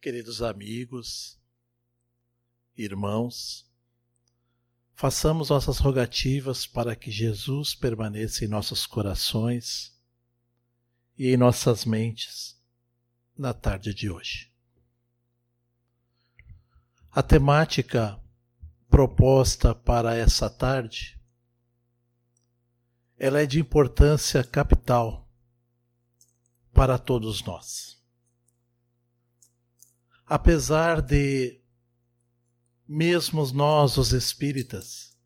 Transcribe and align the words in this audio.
queridos 0.00 0.40
amigos, 0.40 1.38
irmãos, 2.74 3.70
façamos 4.94 5.50
nossas 5.50 5.78
rogativas 5.78 6.66
para 6.66 6.96
que 6.96 7.10
Jesus 7.10 7.74
permaneça 7.74 8.44
em 8.44 8.48
nossos 8.48 8.86
corações 8.86 9.94
e 11.18 11.28
em 11.28 11.36
nossas 11.36 11.84
mentes 11.84 12.58
na 13.36 13.52
tarde 13.52 13.92
de 13.92 14.10
hoje. 14.10 14.50
A 17.10 17.22
temática 17.22 18.18
proposta 18.88 19.74
para 19.74 20.16
essa 20.16 20.48
tarde 20.48 21.20
ela 23.18 23.42
é 23.42 23.44
de 23.44 23.60
importância 23.60 24.42
capital 24.42 25.28
para 26.72 26.98
todos 26.98 27.42
nós 27.42 27.99
apesar 30.30 31.02
de, 31.02 31.60
mesmo 32.86 33.44
nós, 33.52 33.96
os 33.96 34.12
espíritas, 34.12 35.18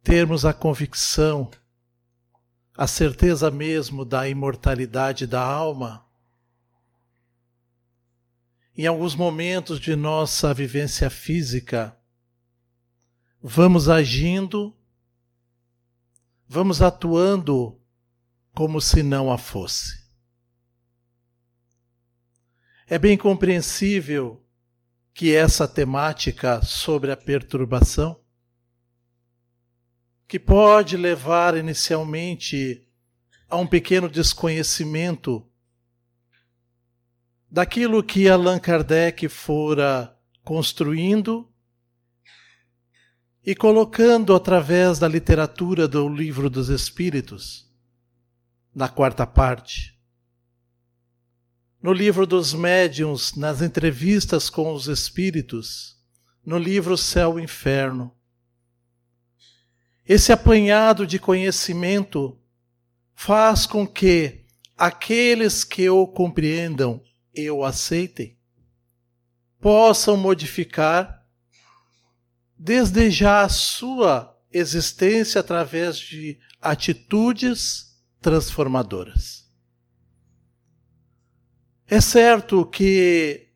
termos 0.00 0.44
a 0.44 0.54
convicção, 0.54 1.50
a 2.76 2.86
certeza 2.86 3.50
mesmo 3.50 4.04
da 4.04 4.28
imortalidade 4.28 5.26
da 5.26 5.44
alma, 5.44 6.06
em 8.76 8.86
alguns 8.86 9.16
momentos 9.16 9.80
de 9.80 9.96
nossa 9.96 10.54
vivência 10.54 11.10
física, 11.10 11.98
vamos 13.42 13.88
agindo, 13.88 14.72
vamos 16.46 16.80
atuando 16.80 17.76
como 18.54 18.80
se 18.80 19.02
não 19.02 19.32
a 19.32 19.36
fosse. 19.36 20.01
É 22.92 22.98
bem 22.98 23.16
compreensível 23.16 24.44
que 25.14 25.34
essa 25.34 25.66
temática 25.66 26.60
sobre 26.60 27.10
a 27.10 27.16
perturbação, 27.16 28.20
que 30.28 30.38
pode 30.38 30.98
levar 30.98 31.56
inicialmente 31.56 32.86
a 33.48 33.56
um 33.56 33.66
pequeno 33.66 34.10
desconhecimento 34.10 35.50
daquilo 37.50 38.04
que 38.04 38.28
Allan 38.28 38.58
Kardec 38.58 39.26
fora 39.26 40.14
construindo 40.44 41.50
e 43.42 43.54
colocando 43.54 44.34
através 44.34 44.98
da 44.98 45.08
literatura 45.08 45.88
do 45.88 46.06
Livro 46.10 46.50
dos 46.50 46.68
Espíritos, 46.68 47.72
na 48.74 48.90
quarta 48.90 49.26
parte 49.26 49.91
no 51.82 51.92
livro 51.92 52.26
dos 52.26 52.54
médiuns, 52.54 53.34
nas 53.34 53.60
entrevistas 53.60 54.48
com 54.48 54.72
os 54.72 54.86
espíritos, 54.86 55.98
no 56.46 56.56
livro 56.56 56.96
Céu 56.96 57.40
e 57.40 57.42
Inferno. 57.42 58.14
Esse 60.06 60.32
apanhado 60.32 61.06
de 61.06 61.18
conhecimento 61.18 62.38
faz 63.14 63.66
com 63.66 63.86
que 63.86 64.44
aqueles 64.76 65.64
que 65.64 65.88
o 65.90 66.06
compreendam 66.06 67.02
e 67.34 67.50
o 67.50 67.64
aceitem 67.64 68.38
possam 69.60 70.16
modificar 70.16 71.24
desde 72.56 73.10
já 73.10 73.42
a 73.42 73.48
sua 73.48 74.36
existência 74.52 75.40
através 75.40 75.98
de 75.98 76.38
atitudes 76.60 77.96
transformadoras. 78.20 79.41
É 81.94 82.00
certo 82.00 82.64
que 82.64 83.50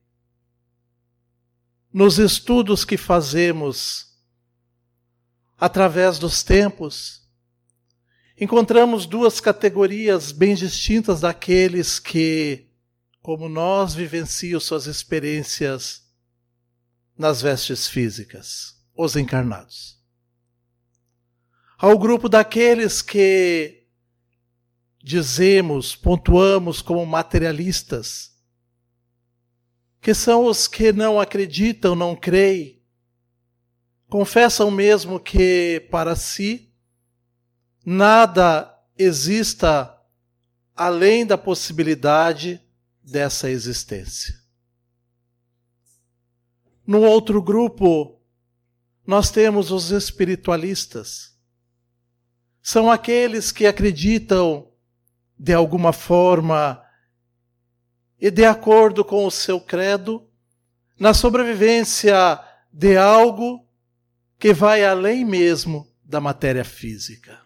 nos 1.90 2.18
estudos 2.18 2.84
que 2.84 2.98
fazemos 2.98 4.14
através 5.56 6.18
dos 6.18 6.42
tempos, 6.42 7.26
encontramos 8.38 9.06
duas 9.06 9.40
categorias 9.40 10.32
bem 10.32 10.54
distintas 10.54 11.22
daqueles 11.22 11.98
que, 11.98 12.68
como 13.22 13.48
nós, 13.48 13.94
vivenciam 13.94 14.60
suas 14.60 14.84
experiências 14.84 16.02
nas 17.16 17.40
vestes 17.40 17.88
físicas, 17.88 18.74
os 18.94 19.16
encarnados. 19.16 19.98
Há 21.78 21.88
o 21.88 21.98
grupo 21.98 22.28
daqueles 22.28 23.00
que 23.00 23.86
dizemos, 25.06 25.94
pontuamos 25.94 26.82
como 26.82 27.06
materialistas, 27.06 28.35
que 30.06 30.14
são 30.14 30.44
os 30.44 30.68
que 30.68 30.92
não 30.92 31.18
acreditam, 31.18 31.96
não 31.96 32.14
creem, 32.14 32.80
confessam 34.08 34.70
mesmo 34.70 35.18
que 35.18 35.84
para 35.90 36.14
si 36.14 36.72
nada 37.84 38.72
exista 38.96 40.00
além 40.76 41.26
da 41.26 41.36
possibilidade 41.36 42.64
dessa 43.02 43.50
existência. 43.50 44.32
No 46.86 47.00
outro 47.00 47.42
grupo, 47.42 48.22
nós 49.04 49.28
temos 49.28 49.72
os 49.72 49.90
espiritualistas. 49.90 51.36
São 52.62 52.88
aqueles 52.88 53.50
que 53.50 53.66
acreditam 53.66 54.70
de 55.36 55.52
alguma 55.52 55.92
forma 55.92 56.80
e 58.20 58.30
de 58.30 58.44
acordo 58.44 59.04
com 59.04 59.26
o 59.26 59.30
seu 59.30 59.60
credo, 59.60 60.26
na 60.98 61.12
sobrevivência 61.12 62.40
de 62.72 62.96
algo 62.96 63.66
que 64.38 64.52
vai 64.52 64.84
além 64.84 65.24
mesmo 65.24 65.86
da 66.02 66.20
matéria 66.20 66.64
física. 66.64 67.40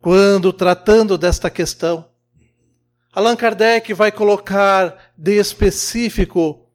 Quando 0.00 0.52
tratando 0.52 1.18
desta 1.18 1.50
questão, 1.50 2.08
Allan 3.12 3.34
Kardec 3.34 3.92
vai 3.94 4.12
colocar 4.12 5.12
de 5.16 5.38
específico 5.38 6.70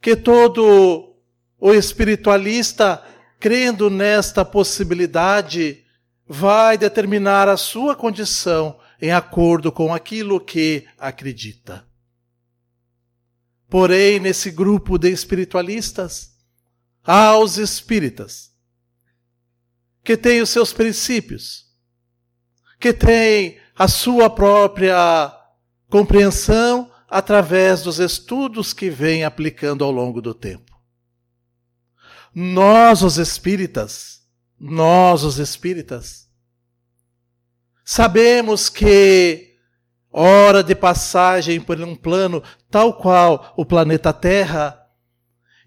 que 0.00 0.16
todo 0.16 1.16
o 1.58 1.72
espiritualista, 1.72 3.02
crendo 3.38 3.88
nesta 3.88 4.44
possibilidade, 4.44 5.84
vai 6.26 6.76
determinar 6.76 7.48
a 7.48 7.56
sua 7.56 7.94
condição 7.94 8.78
em 9.00 9.12
acordo 9.12 9.70
com 9.70 9.92
aquilo 9.92 10.40
que 10.40 10.86
acredita. 10.98 11.86
Porém, 13.68 14.20
nesse 14.20 14.50
grupo 14.50 14.96
de 14.96 15.10
espiritualistas, 15.10 16.36
há 17.04 17.36
os 17.36 17.58
espíritas, 17.58 18.52
que 20.04 20.16
têm 20.16 20.40
os 20.40 20.50
seus 20.50 20.72
princípios, 20.72 21.66
que 22.78 22.92
têm 22.92 23.58
a 23.76 23.88
sua 23.88 24.30
própria 24.30 25.34
compreensão 25.88 26.90
através 27.08 27.82
dos 27.82 27.98
estudos 27.98 28.72
que 28.72 28.88
vêm 28.88 29.24
aplicando 29.24 29.84
ao 29.84 29.90
longo 29.90 30.20
do 30.20 30.32
tempo. 30.32 30.76
Nós, 32.34 33.02
os 33.02 33.18
espíritas, 33.18 34.22
nós, 34.58 35.22
os 35.22 35.38
espíritas, 35.38 36.25
sabemos 37.88 38.68
que 38.68 39.54
hora 40.10 40.64
de 40.64 40.74
passagem 40.74 41.60
por 41.60 41.80
um 41.80 41.94
plano 41.94 42.42
tal 42.68 42.94
qual 42.94 43.54
o 43.56 43.64
planeta 43.64 44.12
Terra, 44.12 44.76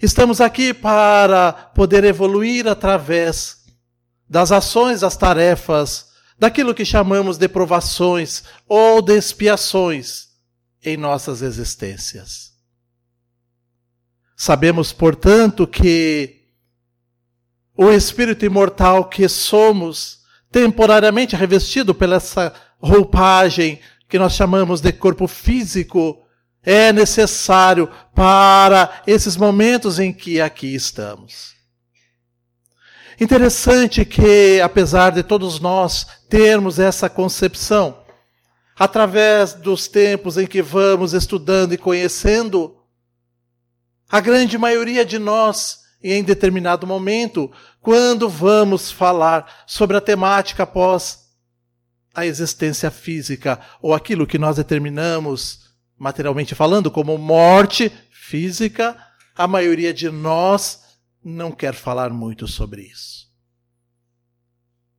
estamos 0.02 0.42
aqui 0.42 0.74
para 0.74 1.54
poder 1.54 2.04
evoluir 2.04 2.68
através 2.68 3.64
das 4.28 4.52
ações, 4.52 5.00
das 5.00 5.16
tarefas, 5.16 6.10
daquilo 6.38 6.76
que 6.76 6.84
chamamos 6.84 7.38
de 7.38 7.48
provações 7.48 8.44
ou 8.68 9.02
de 9.02 9.18
expiações 9.18 10.28
em 10.84 10.98
nossas 10.98 11.42
existências. 11.42 12.52
Sabemos, 14.36 14.92
portanto, 14.92 15.66
que 15.66 16.42
o 17.78 17.90
espírito 17.90 18.46
imortal 18.46 19.06
que 19.06 19.28
somos, 19.30 20.19
temporariamente 20.52 21.36
revestido 21.36 21.94
pela 21.94 22.16
essa 22.16 22.54
roupagem 22.80 23.80
que 24.08 24.18
nós 24.18 24.34
chamamos 24.34 24.82
de 24.82 24.92
corpo 24.92 25.28
físico, 25.28 26.26
é 26.64 26.92
necessário 26.92 27.90
para 28.16 29.02
esses 29.06 29.38
momentos 29.38 30.00
em 30.00 30.12
que 30.12 30.42
aqui 30.42 30.74
estamos. 30.74 31.54
Interessante 33.20 34.06
que, 34.06 34.62
apesar 34.62 35.12
de 35.12 35.24
todos 35.24 35.60
nós 35.60 36.08
termos 36.30 36.80
essa 36.80 37.10
concepção, 37.10 38.02
através 38.78 39.54
dos 39.54 39.88
tempos 39.88 40.38
em 40.38 40.48
que 40.48 40.62
vamos 40.62 41.14
estudando 41.14 41.74
e 41.74 41.78
conhecendo, 41.78 42.78
a 44.10 44.20
grande 44.20 44.58
maioria 44.58 45.06
de 45.06 45.20
nós 45.20 45.80
e 46.02 46.14
em 46.14 46.24
determinado 46.24 46.88
momento, 46.88 47.52
quando 47.82 48.30
vamos 48.30 48.90
falar 48.90 49.64
sobre 49.68 49.98
a 49.98 50.02
temática 50.02 50.64
após 50.64 51.30
a 52.14 52.26
existência 52.26 52.90
física 52.90 53.60
ou 53.82 53.94
aquilo 53.94 54.26
que 54.26 54.38
nós 54.38 54.56
determinamos, 54.56 55.70
materialmente 55.98 56.56
falando, 56.56 56.90
como 56.90 57.18
morte 57.18 57.92
física, 58.12 58.98
a 59.36 59.48
maioria 59.48 59.94
de 59.94 60.10
nós 60.10 60.82
não 61.24 61.52
quer 61.52 61.74
falar 61.74 62.10
muito 62.10 62.48
sobre 62.48 62.84
isso. 62.84 63.30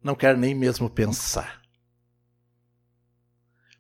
Não 0.03 0.15
quer 0.15 0.37
nem 0.37 0.55
mesmo 0.55 0.89
pensar. 0.89 1.61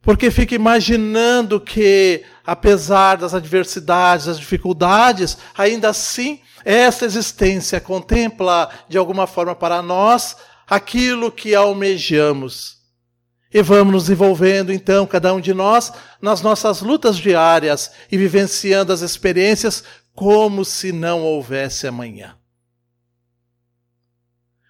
Porque 0.03 0.31
fica 0.31 0.55
imaginando 0.55 1.61
que, 1.61 2.25
apesar 2.45 3.17
das 3.17 3.35
adversidades, 3.35 4.27
das 4.27 4.39
dificuldades, 4.39 5.37
ainda 5.57 5.91
assim, 5.91 6.41
essa 6.65 7.05
existência 7.05 7.81
contempla, 7.81 8.71
de 8.89 8.99
alguma 8.99 9.27
forma, 9.27 9.55
para 9.55 9.83
nós, 9.83 10.37
aquilo 10.67 11.33
que 11.33 11.55
almejamos. 11.55 12.79
E 13.53 13.63
vamos 13.63 13.93
nos 13.93 14.11
envolvendo, 14.11 14.73
então, 14.73 15.07
cada 15.07 15.35
um 15.35 15.41
de 15.41 15.53
nós, 15.53 15.93
nas 16.23 16.41
nossas 16.41 16.81
lutas 16.81 17.17
diárias 17.17 17.91
e 18.11 18.17
vivenciando 18.17 18.93
as 18.93 19.01
experiências 19.01 19.83
como 20.15 20.65
se 20.65 20.93
não 20.93 21.23
houvesse 21.23 21.87
amanhã. 21.87 22.37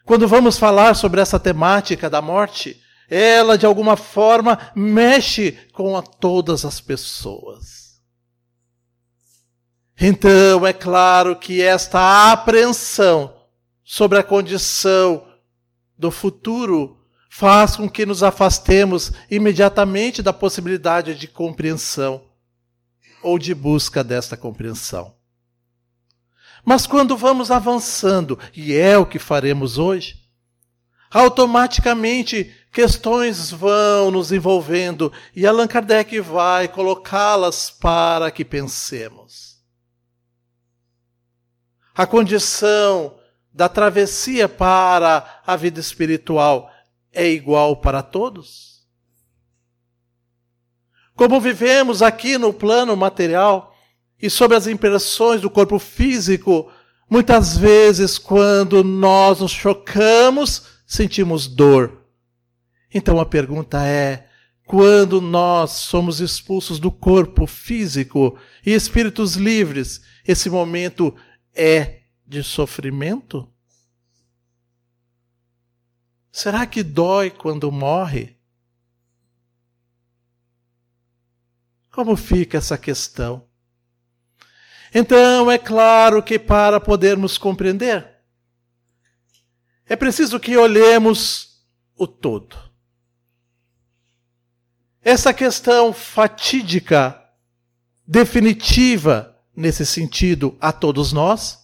Quando 0.04 0.26
vamos 0.26 0.58
falar 0.58 0.94
sobre 0.94 1.20
essa 1.20 1.38
temática 1.38 2.08
da 2.08 2.22
morte, 2.22 2.81
ela 3.08 3.58
de 3.58 3.66
alguma 3.66 3.96
forma 3.96 4.58
mexe 4.75 5.52
com 5.72 5.96
a 5.96 6.02
todas 6.02 6.64
as 6.64 6.81
pessoas. 6.81 7.80
Então, 10.02 10.67
é 10.67 10.73
claro 10.73 11.37
que 11.37 11.61
esta 11.61 12.32
apreensão 12.32 13.37
sobre 13.85 14.19
a 14.19 14.23
condição 14.23 15.26
do 15.99 16.11
futuro 16.11 16.99
faz 17.29 17.76
com 17.76 17.87
que 17.87 18.06
nos 18.06 18.23
afastemos 18.23 19.12
imediatamente 19.31 20.23
da 20.23 20.32
possibilidade 20.32 21.14
de 21.14 21.29
compreensão 21.29 22.25
ou 23.23 23.38
de 23.38 23.55
busca 23.55 24.02
desta 24.02 24.38
compreensão. 24.38 25.14
Mas 26.64 26.87
quando 26.87 27.14
vamos 27.14 27.50
avançando, 27.50 28.38
e 28.56 28.75
é 28.75 28.96
o 28.96 29.05
que 29.05 29.19
faremos 29.19 29.76
hoje, 29.76 30.19
automaticamente 31.11 32.50
questões 32.73 33.50
vão 33.50 34.11
nos 34.11 34.32
envolvendo 34.32 35.12
e 35.37 35.46
Allan 35.46 35.67
Kardec 35.67 36.20
vai 36.20 36.69
colocá-las 36.69 37.70
para 37.70 38.31
que 38.31 38.46
pensemos. 38.46 39.50
A 42.00 42.06
condição 42.06 43.14
da 43.52 43.69
travessia 43.69 44.49
para 44.49 45.43
a 45.47 45.55
vida 45.55 45.79
espiritual 45.79 46.73
é 47.12 47.29
igual 47.29 47.76
para 47.76 48.02
todos? 48.02 48.87
Como 51.14 51.38
vivemos 51.38 52.00
aqui 52.00 52.38
no 52.38 52.55
plano 52.55 52.97
material 52.97 53.76
e 54.19 54.31
sobre 54.31 54.56
as 54.56 54.67
impressões 54.67 55.43
do 55.43 55.50
corpo 55.50 55.79
físico, 55.79 56.73
muitas 57.06 57.58
vezes 57.58 58.17
quando 58.17 58.82
nós 58.82 59.41
nos 59.41 59.53
chocamos, 59.53 60.69
sentimos 60.87 61.46
dor. 61.46 62.06
Então 62.94 63.20
a 63.20 63.26
pergunta 63.26 63.85
é: 63.85 64.26
quando 64.64 65.20
nós 65.20 65.73
somos 65.73 66.19
expulsos 66.19 66.79
do 66.79 66.91
corpo 66.91 67.46
físico 67.46 68.38
e 68.64 68.73
espíritos 68.73 69.35
livres, 69.35 70.00
esse 70.26 70.49
momento 70.49 71.14
é 71.55 72.02
de 72.26 72.43
sofrimento? 72.43 73.50
Será 76.31 76.64
que 76.67 76.82
dói 76.82 77.31
quando 77.31 77.73
morre? 77.73 78.37
Como 81.91 82.17
fica 82.17 82.58
essa 82.58 82.79
questão? 82.79 83.49
Então, 84.94 85.50
é 85.50 85.58
claro 85.58 86.23
que 86.23 86.38
para 86.38 86.81
podermos 86.81 87.37
compreender, 87.37 88.08
é 89.87 89.96
preciso 89.96 90.38
que 90.38 90.56
olhemos 90.56 91.64
o 91.96 92.06
todo. 92.06 92.56
Essa 95.03 95.32
questão 95.32 95.93
fatídica, 95.93 97.20
definitiva 98.06 99.39
nesse 99.60 99.86
sentido 99.86 100.56
a 100.60 100.72
todos 100.72 101.12
nós, 101.12 101.58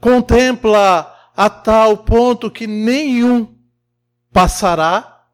contempla 0.00 1.10
a 1.34 1.48
tal 1.48 1.98
ponto 1.98 2.50
que 2.50 2.66
nenhum 2.66 3.56
passará 4.32 5.24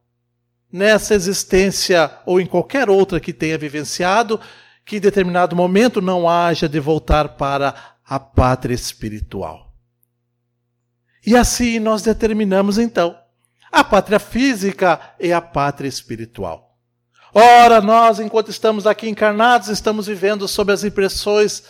nessa 0.73 1.15
existência 1.15 2.19
ou 2.25 2.41
em 2.41 2.47
qualquer 2.47 2.89
outra 2.89 3.19
que 3.19 3.33
tenha 3.33 3.59
vivenciado, 3.59 4.41
que 4.85 4.97
em 4.97 5.01
determinado 5.01 5.57
momento 5.57 6.01
não 6.01 6.29
haja 6.29 6.69
de 6.69 6.79
voltar 6.79 7.31
para 7.31 7.75
a 8.05 8.21
pátria 8.21 8.75
espiritual. 8.75 9.75
E 11.27 11.37
assim 11.37 11.79
nós 11.79 12.03
determinamos 12.03 12.79
então 12.79 13.17
a 13.71 13.85
pátria 13.85 14.19
física 14.19 15.01
e 15.19 15.33
a 15.33 15.41
pátria 15.41 15.89
espiritual. 15.89 16.70
Ora, 17.33 17.81
nós, 17.81 18.19
enquanto 18.19 18.51
estamos 18.51 18.87
aqui 18.87 19.09
encarnados, 19.09 19.69
estamos 19.69 20.07
vivendo 20.07 20.49
sob 20.49 20.73
as 20.73 20.83
impressões 20.83 21.63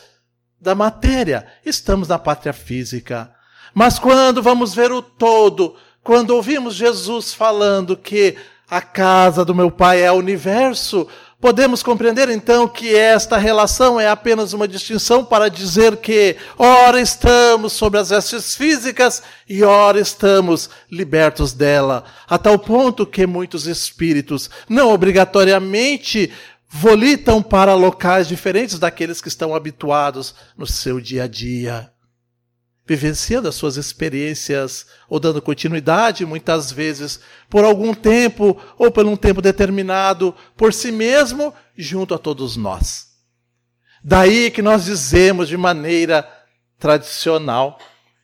da 0.60 0.74
matéria, 0.74 1.46
estamos 1.64 2.08
na 2.08 2.18
pátria 2.18 2.52
física. 2.52 3.30
Mas 3.74 3.98
quando 3.98 4.42
vamos 4.42 4.74
ver 4.74 4.90
o 4.90 5.02
todo, 5.02 5.76
quando 6.02 6.30
ouvimos 6.30 6.74
Jesus 6.74 7.34
falando 7.34 7.96
que 7.96 8.36
a 8.70 8.80
casa 8.80 9.44
do 9.44 9.54
meu 9.54 9.70
Pai 9.70 10.02
é 10.02 10.10
o 10.10 10.16
universo, 10.16 11.06
podemos 11.40 11.82
compreender 11.82 12.28
então 12.28 12.68
que 12.68 12.94
esta 12.94 13.38
relação 13.38 13.98
é 13.98 14.08
apenas 14.08 14.52
uma 14.52 14.68
distinção 14.68 15.24
para 15.24 15.48
dizer 15.48 15.96
que, 15.96 16.36
ora 16.58 17.00
estamos 17.00 17.72
sobre 17.72 17.98
as 17.98 18.10
vestes 18.10 18.54
físicas 18.54 19.22
e 19.48 19.64
ora 19.64 19.98
estamos 19.98 20.68
libertos 20.90 21.52
dela, 21.52 22.04
a 22.28 22.36
tal 22.36 22.58
ponto 22.58 23.06
que 23.06 23.26
muitos 23.26 23.66
espíritos 23.66 24.50
não 24.68 24.92
obrigatoriamente 24.92 26.30
volitam 26.68 27.42
para 27.42 27.74
locais 27.74 28.28
diferentes 28.28 28.78
daqueles 28.78 29.20
que 29.20 29.28
estão 29.28 29.54
habituados 29.54 30.34
no 30.56 30.66
seu 30.66 31.00
dia 31.00 31.24
a 31.24 31.26
dia 31.26 31.90
vivenciando 32.90 33.46
as 33.46 33.54
suas 33.54 33.76
experiências 33.76 34.84
ou 35.08 35.20
dando 35.20 35.40
continuidade, 35.40 36.26
muitas 36.26 36.72
vezes, 36.72 37.20
por 37.48 37.64
algum 37.64 37.94
tempo 37.94 38.60
ou 38.76 38.90
por 38.90 39.06
um 39.06 39.16
tempo 39.16 39.40
determinado, 39.40 40.34
por 40.56 40.74
si 40.74 40.90
mesmo, 40.90 41.54
junto 41.76 42.16
a 42.16 42.18
todos 42.18 42.56
nós. 42.56 43.10
Daí 44.02 44.50
que 44.50 44.60
nós 44.60 44.86
dizemos 44.86 45.48
de 45.48 45.56
maneira 45.56 46.28
tradicional, 46.80 47.78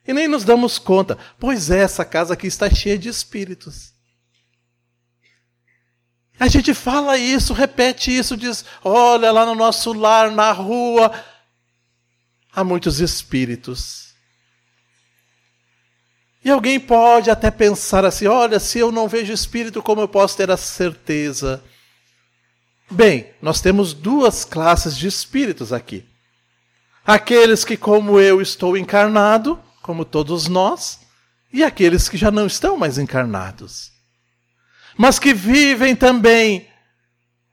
e 0.04 0.12
nem 0.12 0.26
nos 0.26 0.42
damos 0.42 0.80
conta, 0.80 1.16
pois 1.38 1.70
é, 1.70 1.82
essa 1.82 2.04
casa 2.04 2.34
aqui 2.34 2.48
está 2.48 2.68
cheia 2.68 2.98
de 2.98 3.08
espíritos. 3.08 3.92
A 6.40 6.48
gente 6.48 6.74
fala 6.74 7.16
isso, 7.16 7.52
repete 7.52 8.10
isso, 8.10 8.36
diz: 8.36 8.64
olha 8.82 9.30
lá 9.30 9.46
no 9.46 9.54
nosso 9.54 9.92
lar, 9.92 10.32
na 10.32 10.50
rua, 10.50 11.12
há 12.52 12.64
muitos 12.64 12.98
espíritos. 12.98 14.05
E 16.46 16.50
alguém 16.50 16.78
pode 16.78 17.28
até 17.28 17.50
pensar 17.50 18.04
assim: 18.04 18.28
olha, 18.28 18.60
se 18.60 18.78
eu 18.78 18.92
não 18.92 19.08
vejo 19.08 19.32
espírito, 19.32 19.82
como 19.82 20.00
eu 20.00 20.06
posso 20.06 20.36
ter 20.36 20.48
a 20.48 20.56
certeza? 20.56 21.60
Bem, 22.88 23.32
nós 23.42 23.60
temos 23.60 23.92
duas 23.92 24.44
classes 24.44 24.96
de 24.96 25.08
espíritos 25.08 25.72
aqui. 25.72 26.06
Aqueles 27.04 27.64
que, 27.64 27.76
como 27.76 28.20
eu, 28.20 28.40
estou 28.40 28.76
encarnado, 28.76 29.60
como 29.82 30.04
todos 30.04 30.46
nós, 30.46 31.00
e 31.52 31.64
aqueles 31.64 32.08
que 32.08 32.16
já 32.16 32.30
não 32.30 32.46
estão 32.46 32.76
mais 32.76 32.96
encarnados. 32.96 33.90
Mas 34.96 35.18
que 35.18 35.34
vivem 35.34 35.96
também 35.96 36.68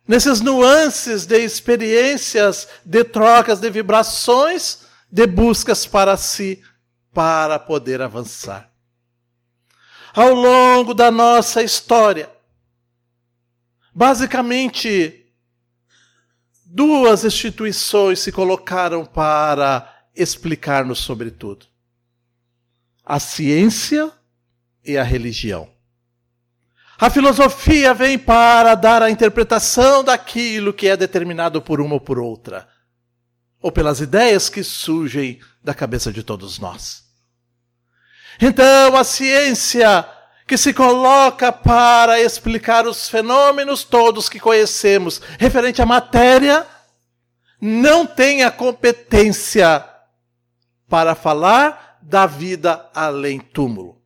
nesses 0.07 0.39
nuances 0.39 1.25
de 1.25 1.43
experiências, 1.43 2.67
de 2.85 3.03
trocas, 3.03 3.59
de 3.59 3.71
vibrações, 3.71 4.81
de 5.11 5.25
buscas 5.25 5.83
para 5.83 6.15
si, 6.15 6.61
para 7.11 7.57
poder 7.57 7.99
avançar 7.99 8.71
ao 10.13 10.33
longo 10.33 10.93
da 10.93 11.09
nossa 11.09 11.63
história. 11.63 12.29
Basicamente, 13.93 15.25
duas 16.65 17.23
instituições 17.23 18.19
se 18.19 18.31
colocaram 18.31 19.05
para 19.05 20.05
explicar-nos 20.15 20.99
sobre 20.99 21.31
tudo: 21.31 21.65
a 23.03 23.19
ciência 23.19 24.11
e 24.85 24.97
a 24.97 25.03
religião. 25.03 25.71
A 26.99 27.09
filosofia 27.09 27.93
vem 27.93 28.17
para 28.17 28.75
dar 28.75 29.01
a 29.01 29.09
interpretação 29.09 30.03
daquilo 30.03 30.71
que 30.71 30.87
é 30.87 30.95
determinado 30.95 31.61
por 31.61 31.81
uma 31.81 31.95
ou 31.95 31.99
por 31.99 32.19
outra, 32.19 32.67
ou 33.59 33.71
pelas 33.71 33.99
ideias 33.99 34.47
que 34.47 34.63
surgem 34.63 35.39
da 35.61 35.73
cabeça 35.73 36.13
de 36.13 36.23
todos 36.23 36.59
nós. 36.59 37.02
Então, 38.41 38.95
a 38.95 39.03
ciência 39.03 40.07
que 40.47 40.57
se 40.57 40.73
coloca 40.73 41.51
para 41.51 42.21
explicar 42.21 42.85
os 42.85 43.09
fenômenos 43.09 43.83
todos 43.83 44.29
que 44.29 44.39
conhecemos 44.39 45.21
referente 45.39 45.81
à 45.81 45.85
matéria, 45.85 46.67
não 47.59 48.05
tem 48.05 48.43
a 48.43 48.51
competência 48.51 49.85
para 50.89 51.15
falar 51.15 51.97
da 52.01 52.25
vida 52.25 52.89
além 52.93 53.39
túmulo. 53.39 54.01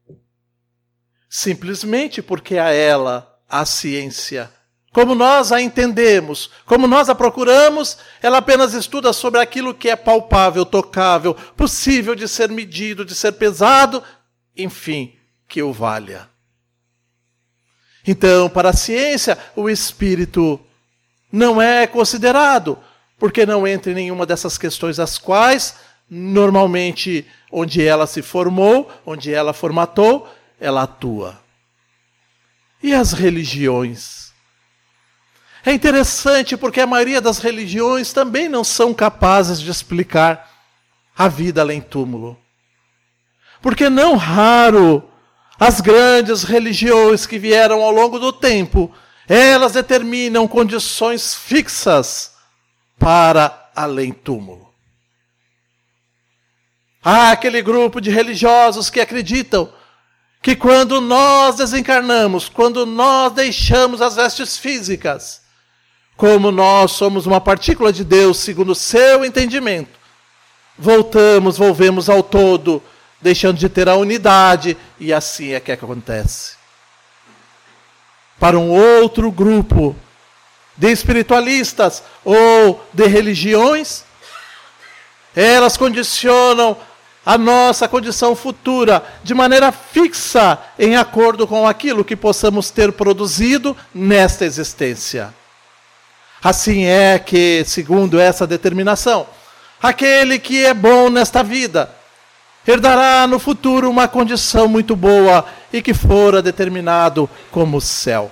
Simplesmente 1.29 2.21
porque 2.21 2.57
a 2.57 2.71
ela 2.71 3.35
a 3.49 3.65
ciência 3.65 4.51
como 4.97 5.13
nós 5.13 5.51
a 5.51 5.61
entendemos, 5.61 6.49
como 6.65 6.87
nós 6.87 7.07
a 7.07 7.13
procuramos, 7.13 7.99
ela 8.19 8.39
apenas 8.39 8.73
estuda 8.73 9.13
sobre 9.13 9.39
aquilo 9.39 9.75
que 9.75 9.91
é 9.91 9.95
palpável, 9.95 10.65
tocável, 10.65 11.35
possível 11.55 12.15
de 12.15 12.27
ser 12.27 12.49
medido, 12.49 13.05
de 13.05 13.13
ser 13.13 13.33
pesado, 13.33 14.01
enfim, 14.57 15.13
que 15.47 15.61
o 15.61 15.71
valha. 15.71 16.27
Então, 18.05 18.49
para 18.49 18.69
a 18.69 18.73
ciência, 18.73 19.37
o 19.55 19.69
espírito 19.69 20.59
não 21.31 21.61
é 21.61 21.85
considerado, 21.85 22.77
porque 23.19 23.45
não 23.45 23.67
entra 23.67 23.91
em 23.91 23.95
nenhuma 23.95 24.25
dessas 24.25 24.57
questões 24.57 24.99
as 24.99 25.17
quais, 25.17 25.75
normalmente, 26.09 27.25
onde 27.51 27.85
ela 27.85 28.07
se 28.07 28.21
formou, 28.21 28.91
onde 29.05 29.33
ela 29.33 29.53
formatou, 29.53 30.27
ela 30.59 30.83
atua. 30.83 31.39
E 32.81 32.93
as 32.93 33.11
religiões? 33.11 34.31
É 35.65 35.73
interessante 35.73 36.55
porque 36.55 36.79
a 36.79 36.87
maioria 36.87 37.19
das 37.19 37.39
religiões 37.39 38.13
também 38.13 38.47
não 38.47 38.63
são 38.63 38.93
capazes 38.93 39.59
de 39.59 39.69
explicar 39.69 40.49
a 41.17 41.27
vida 41.27 41.59
além 41.59 41.81
túmulo. 41.81 42.39
Porque 43.61 43.89
não 43.89 44.15
raro 44.15 45.03
as 45.59 45.81
grandes 45.81 46.43
religiões 46.43 47.25
que 47.25 47.39
vieram 47.39 47.81
ao 47.81 47.91
longo 47.91 48.19
do 48.19 48.31
tempo, 48.31 48.91
elas 49.27 49.73
determinam 49.73 50.47
condições 50.47 51.33
fixas 51.33 52.33
para 52.97 53.69
além 53.75 54.11
túmulo. 54.11 54.67
Há 57.03 57.31
aquele 57.31 57.61
grupo 57.61 58.01
de 58.01 58.09
religiosos 58.09 58.89
que 58.89 58.99
acreditam 58.99 59.71
que 60.41 60.55
quando 60.55 61.01
nós 61.01 61.55
desencarnamos, 61.55 62.49
quando 62.49 62.85
nós 62.85 63.33
deixamos 63.33 64.01
as 64.01 64.15
vestes 64.15 64.57
físicas, 64.57 65.41
como 66.15 66.51
nós 66.51 66.91
somos 66.91 67.25
uma 67.25 67.39
partícula 67.39 67.91
de 67.93 68.03
Deus 68.03 68.37
segundo 68.37 68.71
o 68.71 68.75
seu 68.75 69.23
entendimento, 69.23 69.97
voltamos, 70.77 71.57
volvemos 71.57 72.09
ao 72.09 72.21
todo, 72.21 72.81
deixando 73.21 73.57
de 73.57 73.67
ter 73.67 73.89
a 73.89 73.95
unidade, 73.95 74.77
e 74.99 75.11
assim 75.11 75.53
é 75.53 75.59
que, 75.59 75.71
é 75.71 75.77
que 75.77 75.83
acontece. 75.83 76.55
Para 78.39 78.57
um 78.57 78.69
outro 78.69 79.31
grupo 79.31 79.95
de 80.75 80.91
espiritualistas 80.91 82.03
ou 82.23 82.85
de 82.93 83.07
religiões, 83.07 84.03
elas 85.35 85.75
condicionam 85.75 86.77
a 87.25 87.37
nossa 87.37 87.87
condição 87.87 88.35
futura 88.35 89.03
de 89.23 89.33
maneira 89.33 89.71
fixa, 89.71 90.57
em 90.79 90.95
acordo 90.95 91.45
com 91.45 91.67
aquilo 91.67 92.05
que 92.05 92.15
possamos 92.15 92.69
ter 92.69 92.91
produzido 92.93 93.75
nesta 93.93 94.45
existência. 94.45 95.33
Assim 96.41 96.85
é 96.85 97.19
que, 97.19 97.63
segundo 97.65 98.19
essa 98.19 98.47
determinação, 98.47 99.27
aquele 99.81 100.39
que 100.39 100.63
é 100.63 100.73
bom 100.73 101.09
nesta 101.09 101.43
vida 101.43 101.96
herdará 102.67 103.25
no 103.25 103.39
futuro 103.39 103.89
uma 103.89 104.07
condição 104.07 104.67
muito 104.67 104.95
boa 104.95 105.45
e 105.71 105.81
que 105.81 105.93
fora 105.93 106.41
determinado 106.41 107.29
como 107.49 107.79
céu. 107.79 108.29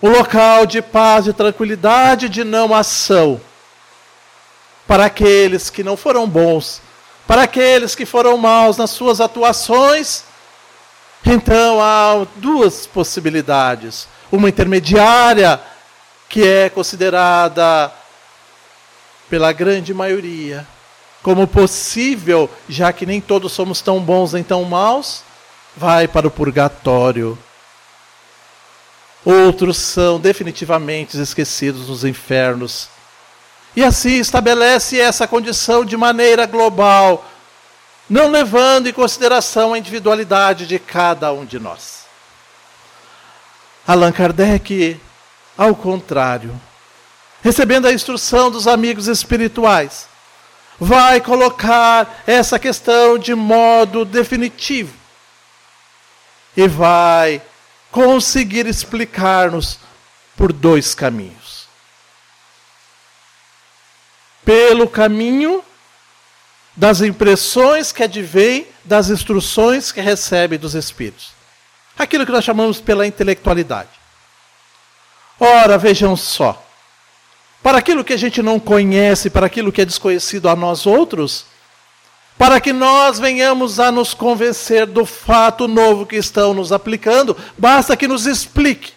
O 0.00 0.08
local 0.08 0.66
de 0.66 0.82
paz 0.82 1.26
e 1.26 1.32
tranquilidade, 1.32 2.28
de 2.28 2.44
não 2.44 2.74
ação, 2.74 3.40
para 4.86 5.06
aqueles 5.06 5.70
que 5.70 5.82
não 5.82 5.96
foram 5.96 6.28
bons, 6.28 6.82
para 7.26 7.44
aqueles 7.44 7.94
que 7.94 8.04
foram 8.04 8.36
maus 8.36 8.76
nas 8.76 8.90
suas 8.90 9.18
atuações. 9.20 10.24
Então 11.24 11.80
há 11.80 12.26
duas 12.36 12.86
possibilidades 12.86 14.06
uma 14.30 14.48
intermediária 14.48 15.58
que 16.28 16.46
é 16.46 16.68
considerada 16.68 17.90
pela 19.30 19.52
grande 19.52 19.94
maioria 19.94 20.66
como 21.24 21.48
possível, 21.48 22.50
já 22.68 22.92
que 22.92 23.06
nem 23.06 23.18
todos 23.18 23.50
somos 23.50 23.80
tão 23.80 23.98
bons 23.98 24.34
nem 24.34 24.44
tão 24.44 24.62
maus, 24.62 25.22
vai 25.74 26.06
para 26.06 26.28
o 26.28 26.30
purgatório. 26.30 27.38
Outros 29.24 29.78
são 29.78 30.20
definitivamente 30.20 31.18
esquecidos 31.18 31.88
nos 31.88 32.04
infernos. 32.04 32.90
E 33.74 33.82
assim 33.82 34.18
estabelece 34.18 35.00
essa 35.00 35.26
condição 35.26 35.82
de 35.82 35.96
maneira 35.96 36.44
global, 36.44 37.24
não 38.08 38.28
levando 38.28 38.88
em 38.88 38.92
consideração 38.92 39.72
a 39.72 39.78
individualidade 39.78 40.66
de 40.66 40.78
cada 40.78 41.32
um 41.32 41.46
de 41.46 41.58
nós. 41.58 42.04
Allan 43.86 44.12
Kardec, 44.12 45.00
ao 45.56 45.74
contrário, 45.74 46.54
recebendo 47.42 47.86
a 47.86 47.94
instrução 47.94 48.50
dos 48.50 48.66
amigos 48.66 49.08
espirituais, 49.08 50.12
vai 50.78 51.20
colocar 51.20 52.22
essa 52.26 52.58
questão 52.58 53.18
de 53.18 53.34
modo 53.34 54.04
definitivo 54.04 54.94
e 56.56 56.68
vai 56.68 57.42
conseguir 57.90 58.66
explicar-nos 58.66 59.78
por 60.36 60.52
dois 60.52 60.94
caminhos. 60.94 61.68
Pelo 64.44 64.88
caminho 64.88 65.64
das 66.76 67.00
impressões 67.00 67.92
que 67.92 68.02
advém 68.02 68.66
das 68.84 69.08
instruções 69.08 69.92
que 69.92 70.00
recebe 70.00 70.58
dos 70.58 70.74
Espíritos. 70.74 71.32
Aquilo 71.96 72.26
que 72.26 72.32
nós 72.32 72.44
chamamos 72.44 72.80
pela 72.80 73.06
intelectualidade. 73.06 73.90
Ora, 75.38 75.78
vejam 75.78 76.16
só. 76.16 76.63
Para 77.64 77.78
aquilo 77.78 78.04
que 78.04 78.12
a 78.12 78.18
gente 78.18 78.42
não 78.42 78.60
conhece, 78.60 79.30
para 79.30 79.46
aquilo 79.46 79.72
que 79.72 79.80
é 79.80 79.86
desconhecido 79.86 80.50
a 80.50 80.54
nós 80.54 80.84
outros, 80.84 81.46
para 82.36 82.60
que 82.60 82.74
nós 82.74 83.18
venhamos 83.18 83.80
a 83.80 83.90
nos 83.90 84.12
convencer 84.12 84.84
do 84.84 85.06
fato 85.06 85.66
novo 85.66 86.04
que 86.04 86.16
estão 86.16 86.52
nos 86.52 86.72
aplicando, 86.72 87.34
basta 87.56 87.96
que 87.96 88.06
nos 88.06 88.26
explique. 88.26 88.92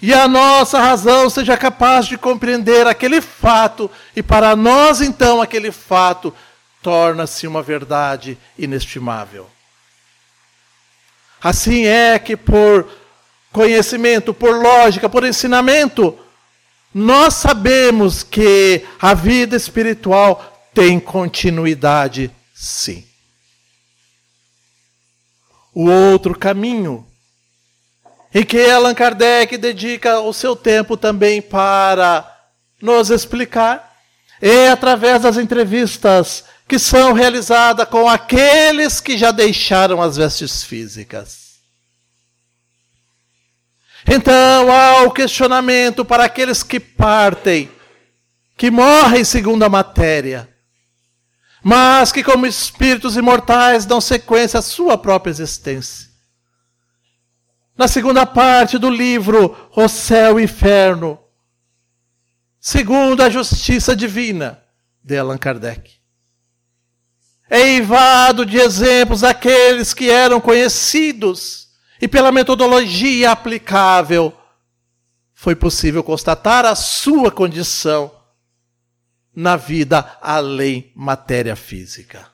E 0.00 0.14
a 0.14 0.26
nossa 0.26 0.80
razão 0.80 1.28
seja 1.28 1.54
capaz 1.54 2.06
de 2.06 2.16
compreender 2.16 2.86
aquele 2.86 3.20
fato, 3.20 3.90
e 4.16 4.22
para 4.22 4.56
nós 4.56 5.02
então 5.02 5.42
aquele 5.42 5.70
fato 5.70 6.32
torna-se 6.82 7.46
uma 7.46 7.62
verdade 7.62 8.38
inestimável. 8.58 9.50
Assim 11.42 11.84
é 11.84 12.18
que 12.18 12.38
por 12.38 12.88
conhecimento, 13.52 14.32
por 14.32 14.56
lógica, 14.56 15.10
por 15.10 15.26
ensinamento, 15.26 16.18
nós 16.94 17.34
sabemos 17.34 18.22
que 18.22 18.84
a 19.00 19.14
vida 19.14 19.56
espiritual 19.56 20.70
tem 20.72 20.98
continuidade, 20.98 22.30
sim. 22.54 23.04
O 25.74 25.88
outro 25.88 26.36
caminho, 26.38 27.06
em 28.34 28.44
que 28.44 28.70
Allan 28.70 28.94
Kardec 28.94 29.56
dedica 29.56 30.20
o 30.20 30.32
seu 30.32 30.56
tempo 30.56 30.96
também 30.96 31.42
para 31.42 32.26
nos 32.80 33.10
explicar, 33.10 33.96
é 34.40 34.68
através 34.68 35.22
das 35.22 35.36
entrevistas 35.36 36.44
que 36.66 36.78
são 36.78 37.12
realizadas 37.12 37.88
com 37.88 38.08
aqueles 38.08 39.00
que 39.00 39.16
já 39.16 39.30
deixaram 39.30 40.02
as 40.02 40.16
vestes 40.16 40.62
físicas. 40.62 41.47
Então 44.10 44.72
há 44.72 45.02
o 45.02 45.10
questionamento 45.10 46.04
para 46.04 46.24
aqueles 46.24 46.62
que 46.62 46.80
partem, 46.80 47.70
que 48.56 48.70
morrem 48.70 49.22
segundo 49.24 49.62
a 49.64 49.68
matéria, 49.68 50.48
mas 51.62 52.10
que, 52.10 52.22
como 52.22 52.46
espíritos 52.46 53.16
imortais, 53.16 53.84
dão 53.84 54.00
sequência 54.00 54.58
à 54.58 54.62
sua 54.62 54.96
própria 54.96 55.30
existência. 55.30 56.08
Na 57.76 57.86
segunda 57.86 58.24
parte 58.24 58.78
do 58.78 58.90
livro, 58.90 59.70
O 59.76 59.88
Céu 59.88 60.38
e 60.38 60.42
o 60.42 60.44
Inferno, 60.44 61.18
segundo 62.58 63.22
a 63.22 63.28
justiça 63.28 63.94
divina, 63.94 64.62
de 65.04 65.16
Allan 65.16 65.38
Kardec 65.38 65.98
é 67.50 67.60
eivado 67.60 68.44
de 68.44 68.58
exemplos 68.58 69.22
daqueles 69.22 69.94
que 69.94 70.10
eram 70.10 70.40
conhecidos 70.40 71.67
e 72.00 72.06
pela 72.08 72.32
metodologia 72.32 73.32
aplicável 73.32 74.36
foi 75.34 75.54
possível 75.54 76.02
constatar 76.02 76.64
a 76.64 76.74
sua 76.74 77.30
condição 77.30 78.12
na 79.34 79.56
vida 79.56 80.18
além 80.20 80.92
matéria 80.96 81.54
física. 81.54 82.28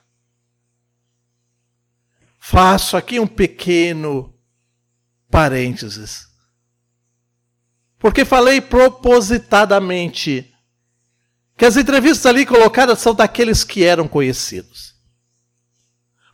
faço 2.39 2.95
aqui 2.97 3.19
um 3.19 3.27
pequeno 3.27 4.35
parênteses. 5.29 6.27
Porque 7.99 8.23
falei 8.23 8.61
propositadamente 8.61 10.51
que 11.57 11.65
as 11.65 11.77
entrevistas 11.77 12.25
ali 12.25 12.45
colocadas 12.45 12.99
são 12.99 13.13
daqueles 13.13 13.63
que 13.63 13.83
eram 13.83 14.07
conhecidos. 14.07 14.94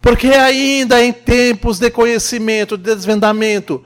Porque 0.01 0.27
ainda 0.27 1.03
em 1.03 1.13
tempos 1.13 1.77
de 1.77 1.91
conhecimento, 1.91 2.75
de 2.75 2.83
desvendamento, 2.83 3.85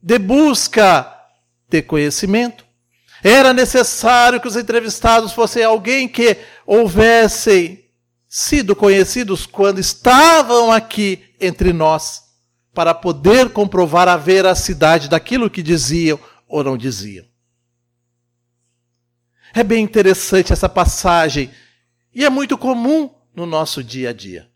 de 0.00 0.18
busca 0.18 1.12
de 1.68 1.82
conhecimento, 1.82 2.64
era 3.22 3.52
necessário 3.52 4.40
que 4.40 4.46
os 4.46 4.56
entrevistados 4.56 5.32
fossem 5.32 5.64
alguém 5.64 6.06
que 6.06 6.36
houvessem 6.64 7.84
sido 8.28 8.76
conhecidos 8.76 9.46
quando 9.46 9.80
estavam 9.80 10.70
aqui 10.70 11.24
entre 11.40 11.72
nós, 11.72 12.22
para 12.72 12.94
poder 12.94 13.50
comprovar 13.50 14.06
a 14.06 14.16
veracidade 14.16 15.08
daquilo 15.08 15.50
que 15.50 15.62
diziam 15.62 16.20
ou 16.46 16.62
não 16.62 16.76
diziam. 16.76 17.24
É 19.54 19.64
bem 19.64 19.82
interessante 19.82 20.52
essa 20.52 20.68
passagem 20.68 21.50
e 22.14 22.24
é 22.24 22.30
muito 22.30 22.56
comum 22.58 23.10
no 23.34 23.46
nosso 23.46 23.82
dia 23.82 24.10
a 24.10 24.12
dia. 24.12 24.48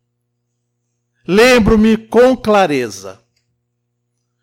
Lembro-me 1.27 1.97
com 1.97 2.37
clareza. 2.37 3.21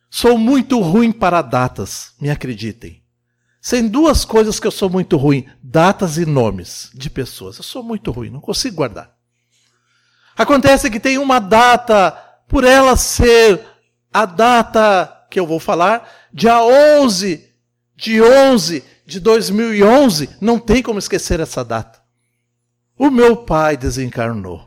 Sou 0.10 0.38
muito 0.38 0.80
ruim 0.80 1.12
para 1.12 1.42
datas, 1.42 2.14
me 2.20 2.30
acreditem. 2.30 3.04
Sem 3.62 3.88
duas 3.88 4.24
coisas 4.24 4.60
que 4.60 4.68
eu 4.68 4.72
sou 4.72 4.90
muito 4.90 5.18
ruim: 5.18 5.46
datas 5.62 6.18
e 6.18 6.26
nomes 6.26 6.90
de 6.94 7.10
pessoas. 7.10 7.58
Eu 7.58 7.64
sou 7.64 7.84
muito 7.84 8.12
ruim, 8.12 8.30
não 8.30 8.40
consigo 8.40 8.78
guardar. 8.78 9.16
Acontece 10.38 10.90
que 10.90 11.00
tem 11.00 11.18
uma 11.18 11.40
data, 11.40 12.12
por 12.48 12.64
ela 12.64 12.96
ser 12.96 13.62
a 14.14 14.26
data 14.26 15.26
que 15.30 15.40
eu 15.40 15.46
vou 15.46 15.60
falar, 15.60 16.10
dia 16.32 16.64
11 16.64 17.48
de 17.96 18.22
11 18.22 18.84
de 19.06 19.20
2011, 19.20 20.30
não 20.40 20.60
tem 20.60 20.84
como 20.84 21.00
esquecer 21.00 21.40
essa 21.40 21.66
data. 21.66 22.00
O 22.98 23.10
meu 23.10 23.38
pai 23.38 23.76
desencarnou. 23.76 24.67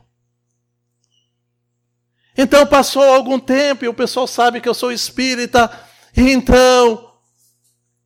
Então 2.42 2.66
passou 2.66 3.02
algum 3.02 3.38
tempo 3.38 3.84
e 3.84 3.88
o 3.88 3.92
pessoal 3.92 4.26
sabe 4.26 4.62
que 4.62 4.68
eu 4.68 4.72
sou 4.72 4.90
espírita, 4.90 5.70
e 6.16 6.30
então, 6.30 7.12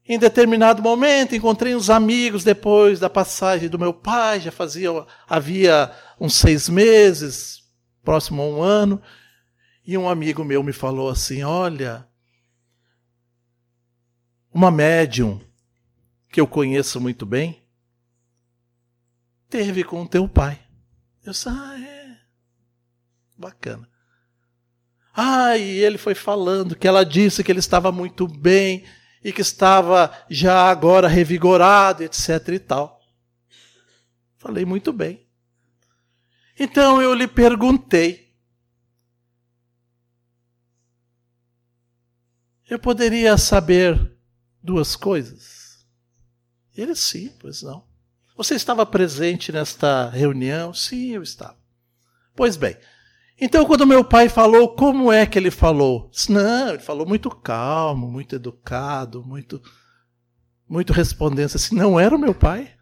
em 0.04 0.18
determinado 0.18 0.82
momento, 0.82 1.36
encontrei 1.36 1.72
uns 1.72 1.88
amigos 1.88 2.42
depois 2.42 2.98
da 2.98 3.08
passagem 3.08 3.68
do 3.68 3.78
meu 3.78 3.94
pai, 3.94 4.40
já 4.40 4.50
fazia, 4.50 4.90
havia 5.28 5.88
uns 6.20 6.34
seis 6.34 6.68
meses, 6.68 7.62
próximo 8.02 8.42
a 8.42 8.46
um 8.46 8.60
ano, 8.60 9.00
e 9.86 9.96
um 9.96 10.08
amigo 10.08 10.42
meu 10.42 10.64
me 10.64 10.72
falou 10.72 11.10
assim: 11.10 11.44
Olha, 11.44 12.04
uma 14.52 14.68
médium 14.68 15.40
que 16.28 16.40
eu 16.40 16.46
conheço 16.48 17.00
muito 17.00 17.24
bem 17.24 17.64
teve 19.48 19.84
com 19.84 20.02
o 20.02 20.08
teu 20.08 20.28
pai. 20.28 20.60
Eu 21.24 21.30
disse: 21.30 21.48
Ah, 21.48 21.78
é. 21.78 22.18
Bacana. 23.38 23.93
Ah, 25.16 25.56
e 25.56 25.78
ele 25.78 25.96
foi 25.96 26.14
falando 26.14 26.74
que 26.74 26.88
ela 26.88 27.04
disse 27.04 27.44
que 27.44 27.52
ele 27.52 27.60
estava 27.60 27.92
muito 27.92 28.26
bem 28.26 28.84
e 29.22 29.32
que 29.32 29.40
estava 29.40 30.12
já 30.28 30.68
agora 30.68 31.06
revigorado, 31.06 32.02
etc 32.02 32.48
e 32.48 32.58
tal. 32.58 33.00
Falei 34.38 34.64
muito 34.64 34.92
bem. 34.92 35.24
Então 36.58 37.00
eu 37.00 37.14
lhe 37.14 37.26
perguntei 37.26 38.24
eu 42.68 42.78
poderia 42.78 43.36
saber 43.38 44.12
duas 44.62 44.96
coisas? 44.96 45.86
Ele, 46.76 46.94
sim, 46.96 47.32
pois 47.38 47.62
não. 47.62 47.86
Você 48.36 48.54
estava 48.54 48.84
presente 48.84 49.52
nesta 49.52 50.08
reunião? 50.10 50.74
Sim, 50.74 51.10
eu 51.10 51.22
estava. 51.22 51.56
Pois 52.34 52.56
bem, 52.56 52.76
então 53.40 53.64
quando 53.64 53.86
meu 53.86 54.04
pai 54.04 54.28
falou, 54.28 54.74
como 54.74 55.12
é 55.12 55.26
que 55.26 55.38
ele 55.38 55.50
falou? 55.50 56.10
Não, 56.28 56.70
ele 56.70 56.78
falou 56.78 57.06
muito 57.06 57.30
calmo, 57.30 58.10
muito 58.10 58.36
educado, 58.36 59.24
muito, 59.24 59.60
muito 60.68 60.92
respondente. 60.92 61.56
Assim, 61.56 61.74
não 61.74 61.98
era 61.98 62.14
o 62.14 62.18
meu 62.18 62.34
pai. 62.34 62.72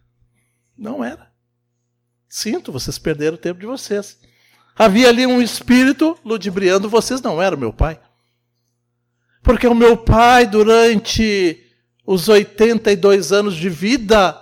Não 0.76 1.02
era. 1.02 1.30
Sinto, 2.28 2.72
vocês 2.72 2.98
perderam 2.98 3.34
o 3.34 3.40
tempo 3.40 3.60
de 3.60 3.66
vocês. 3.66 4.18
Havia 4.76 5.08
ali 5.08 5.26
um 5.26 5.40
espírito 5.40 6.18
ludibriando 6.24 6.88
vocês, 6.88 7.20
não 7.20 7.42
era 7.42 7.54
o 7.54 7.58
meu 7.58 7.72
pai. 7.72 8.00
Porque 9.42 9.66
o 9.66 9.74
meu 9.74 9.96
pai, 9.96 10.46
durante 10.46 11.58
os 12.06 12.28
82 12.28 13.32
anos 13.32 13.54
de 13.54 13.68
vida, 13.68 14.38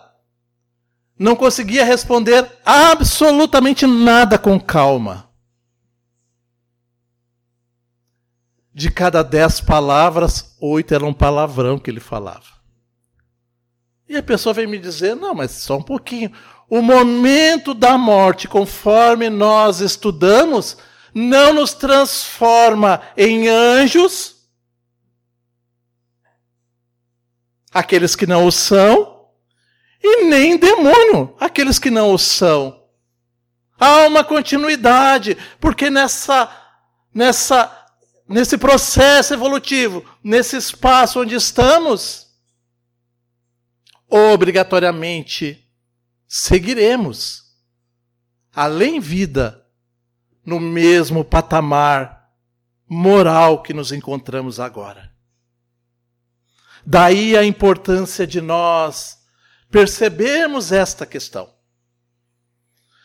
não 1.19 1.35
conseguia 1.35 1.85
responder 1.85 2.51
absolutamente 2.65 3.87
nada 3.87 4.39
com 4.39 4.59
calma. 4.61 5.30
De 8.81 8.91
cada 8.91 9.23
dez 9.23 9.61
palavras, 9.61 10.57
oito 10.59 10.95
eram 10.95 11.13
palavrão 11.13 11.79
que 11.79 11.91
ele 11.91 12.01
falava. 12.01 12.47
E 14.09 14.17
a 14.17 14.23
pessoa 14.23 14.55
vem 14.55 14.67
me 14.67 14.79
dizer: 14.79 15.15
não, 15.15 15.35
mas 15.35 15.51
só 15.51 15.77
um 15.77 15.83
pouquinho. 15.83 16.33
O 16.67 16.81
momento 16.81 17.75
da 17.75 17.99
morte, 17.99 18.49
conforme 18.49 19.29
nós 19.29 19.81
estudamos, 19.81 20.79
não 21.13 21.53
nos 21.53 21.75
transforma 21.75 23.03
em 23.19 23.49
anjos 23.49 24.49
aqueles 27.71 28.17
que 28.17 28.27
não 28.27 28.47
o 28.47 28.51
são, 28.51 29.27
e 30.03 30.25
nem 30.25 30.57
demônio, 30.57 31.37
aqueles 31.39 31.79
que 31.79 31.91
não 31.91 32.15
o 32.15 32.19
são. 32.19 32.83
Há 33.79 34.07
uma 34.07 34.25
continuidade, 34.25 35.37
porque 35.61 35.91
nessa, 35.91 36.51
nessa, 37.13 37.80
nesse 38.31 38.57
processo 38.57 39.35
evolutivo, 39.35 40.05
nesse 40.23 40.57
espaço 40.57 41.21
onde 41.21 41.35
estamos, 41.35 42.29
obrigatoriamente 44.09 45.69
seguiremos, 46.29 47.43
além 48.55 49.01
vida, 49.01 49.67
no 50.47 50.61
mesmo 50.61 51.25
patamar 51.25 52.31
moral 52.89 53.63
que 53.63 53.75
nos 53.75 53.91
encontramos 53.91 54.61
agora. 54.61 55.13
Daí 56.87 57.37
a 57.37 57.45
importância 57.45 58.27
de 58.27 58.41
nós 58.41 59.19
percebermos 59.71 60.73
esta 60.73 61.05
questão. 61.05 61.53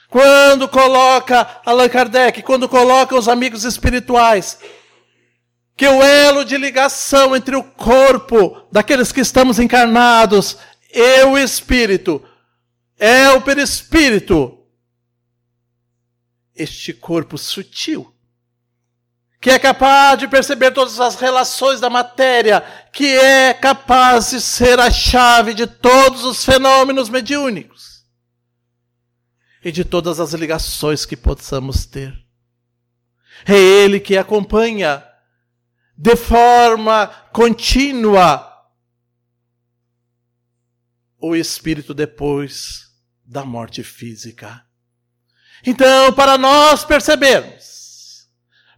Quando 0.08 0.70
coloca 0.70 1.62
Allan 1.66 1.90
Kardec, 1.90 2.42
quando 2.44 2.70
coloca 2.70 3.16
os 3.16 3.28
amigos 3.28 3.64
espirituais, 3.64 4.60
que 5.76 5.88
o 5.88 6.02
elo 6.02 6.46
de 6.46 6.58
ligação 6.58 7.36
entre 7.36 7.56
o 7.56 7.64
corpo 7.64 8.66
daqueles 8.72 9.12
que 9.12 9.22
estamos 9.22 9.60
encarnados 9.60 10.58
e 10.92 11.24
o 11.24 11.38
espírito 11.38 12.24
é 12.98 13.30
o 13.32 13.42
perispírito. 13.42 14.58
Este 16.56 16.94
corpo 16.94 17.38
sutil 17.38 18.16
que 19.46 19.52
é 19.52 19.60
capaz 19.60 20.18
de 20.18 20.28
perceber 20.28 20.72
todas 20.72 21.00
as 21.00 21.14
relações 21.14 21.80
da 21.80 21.88
matéria, 21.88 22.62
que 22.92 23.16
é 23.16 23.54
capaz 23.54 24.32
de 24.32 24.42
ser 24.42 24.80
a 24.80 24.90
chave 24.90 25.54
de 25.54 25.68
todos 25.68 26.24
os 26.24 26.44
fenômenos 26.44 27.10
mediúnicos 27.10 28.04
e 29.64 29.72
de 29.72 29.86
todas 29.86 30.20
as 30.20 30.34
ligações 30.34 31.06
que 31.06 31.16
possamos 31.16 31.86
ter. 31.86 32.12
É 33.46 33.54
Ele 33.54 34.00
que 34.00 34.18
acompanha 34.18 35.04
de 35.98 36.16
forma 36.16 37.08
contínua 37.32 38.52
o 41.20 41.36
espírito 41.36 41.94
depois 41.94 42.90
da 43.26 43.44
morte 43.44 43.84
física. 43.84 44.64
Então, 45.66 46.14
para 46.14 46.38
nós 46.38 46.84
percebermos 46.84 47.76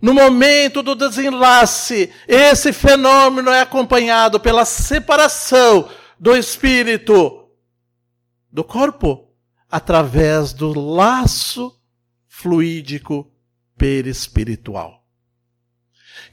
no 0.01 0.13
momento 0.13 0.83
do 0.83 0.95
desenlace, 0.95 2.13
esse 2.27 2.71
fenômeno 2.71 3.49
é 3.49 3.61
acompanhado 3.61 4.39
pela 4.39 4.63
separação 4.63 5.89
do 6.19 6.35
espírito 6.35 7.49
do 8.51 8.63
corpo 8.63 9.27
através 9.69 10.53
do 10.53 10.71
laço 10.79 11.77
fluídico 12.27 13.31
perispiritual. 13.75 14.96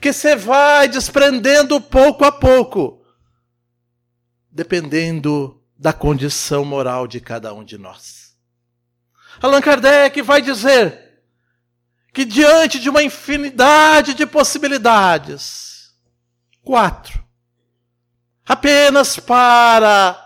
Que 0.00 0.12
se 0.12 0.36
vai 0.36 0.88
desprendendo 0.88 1.80
pouco 1.80 2.24
a 2.24 2.32
pouco, 2.32 3.04
dependendo 4.50 5.62
da 5.76 5.92
condição 5.92 6.64
moral 6.64 7.06
de 7.06 7.20
cada 7.20 7.52
um 7.52 7.64
de 7.64 7.76
nós. 7.76 8.34
Allan 9.40 9.60
Kardec 9.60 10.22
vai 10.22 10.40
dizer 10.40 11.22
que 12.12 12.24
diante 12.24 12.78
de 12.78 12.88
uma 12.88 13.02
infinidade 13.02 14.14
de 14.14 14.24
possibilidades, 14.24 15.92
quatro, 16.62 17.24
apenas 18.46 19.18
para 19.18 20.20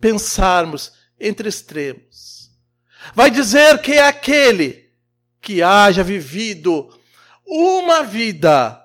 pensarmos 0.00 0.92
entre 1.20 1.48
extremos, 1.48 2.50
vai 3.14 3.30
dizer 3.30 3.80
que 3.80 3.92
é 3.92 4.06
aquele 4.06 4.90
que 5.40 5.62
haja 5.62 6.02
vivido 6.02 6.92
uma 7.54 8.02
vida 8.02 8.82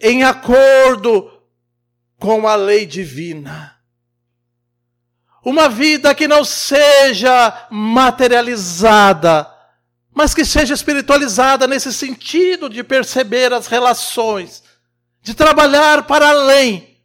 em 0.00 0.24
acordo 0.24 1.30
com 2.18 2.48
a 2.48 2.54
lei 2.54 2.86
divina. 2.86 3.76
Uma 5.44 5.68
vida 5.68 6.14
que 6.14 6.26
não 6.26 6.42
seja 6.42 7.68
materializada, 7.70 9.46
mas 10.10 10.32
que 10.32 10.42
seja 10.44 10.72
espiritualizada 10.72 11.66
nesse 11.66 11.92
sentido 11.92 12.70
de 12.70 12.82
perceber 12.82 13.52
as 13.52 13.66
relações, 13.66 14.62
de 15.20 15.34
trabalhar 15.34 16.06
para 16.06 16.30
além 16.30 16.98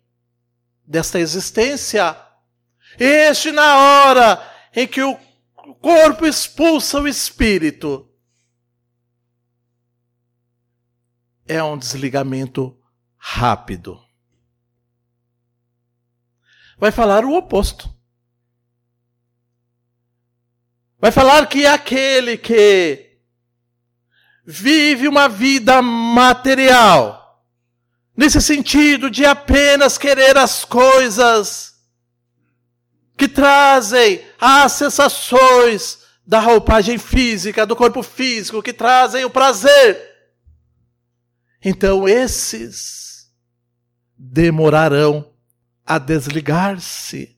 desta 0.88 1.20
existência. 1.20 2.15
Este, 2.98 3.52
na 3.52 3.76
hora 3.76 4.41
em 4.74 4.88
que 4.88 5.04
o 5.04 5.18
corpo 5.82 6.26
expulsa 6.26 7.02
o 7.02 7.08
espírito, 7.08 8.10
é 11.47 11.63
um 11.63 11.77
desligamento 11.77 12.77
rápido. 13.17 14.01
Vai 16.77 16.91
falar 16.91 17.23
o 17.23 17.34
oposto. 17.34 17.93
Vai 20.99 21.12
falar 21.12 21.45
que 21.47 21.65
é 21.65 21.71
aquele 21.71 22.38
que 22.38 23.19
vive 24.45 25.08
uma 25.08 25.27
vida 25.27 25.81
material, 25.81 27.43
nesse 28.15 28.41
sentido 28.41 29.10
de 29.10 29.25
apenas 29.25 29.97
querer 29.97 30.38
as 30.38 30.63
coisas 30.63 31.75
que 33.17 33.27
trazem 33.27 34.23
as 34.39 34.73
sensações 34.73 35.99
da 36.25 36.39
roupagem 36.39 36.97
física, 36.97 37.65
do 37.65 37.75
corpo 37.75 38.01
físico, 38.01 38.63
que 38.63 38.73
trazem 38.73 39.23
o 39.25 39.29
prazer. 39.29 40.14
Então 41.67 42.08
esses 42.08 43.34
demorarão 44.15 45.34
a 45.84 45.97
desligar-se 45.97 47.36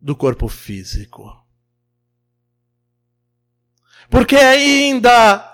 do 0.00 0.16
corpo 0.16 0.48
físico. 0.48 1.46
Porque 4.08 4.36
ainda 4.36 5.44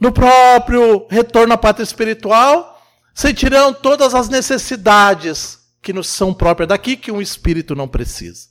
no 0.00 0.12
próprio 0.12 1.06
retorno 1.06 1.54
à 1.54 1.56
pátria 1.56 1.84
espiritual 1.84 2.82
sentirão 3.14 3.72
todas 3.72 4.12
as 4.12 4.28
necessidades 4.28 5.60
que 5.80 5.92
nos 5.92 6.08
são 6.08 6.34
próprias 6.34 6.68
daqui 6.68 6.96
que 6.96 7.12
um 7.12 7.22
espírito 7.22 7.76
não 7.76 7.86
precisa. 7.86 8.48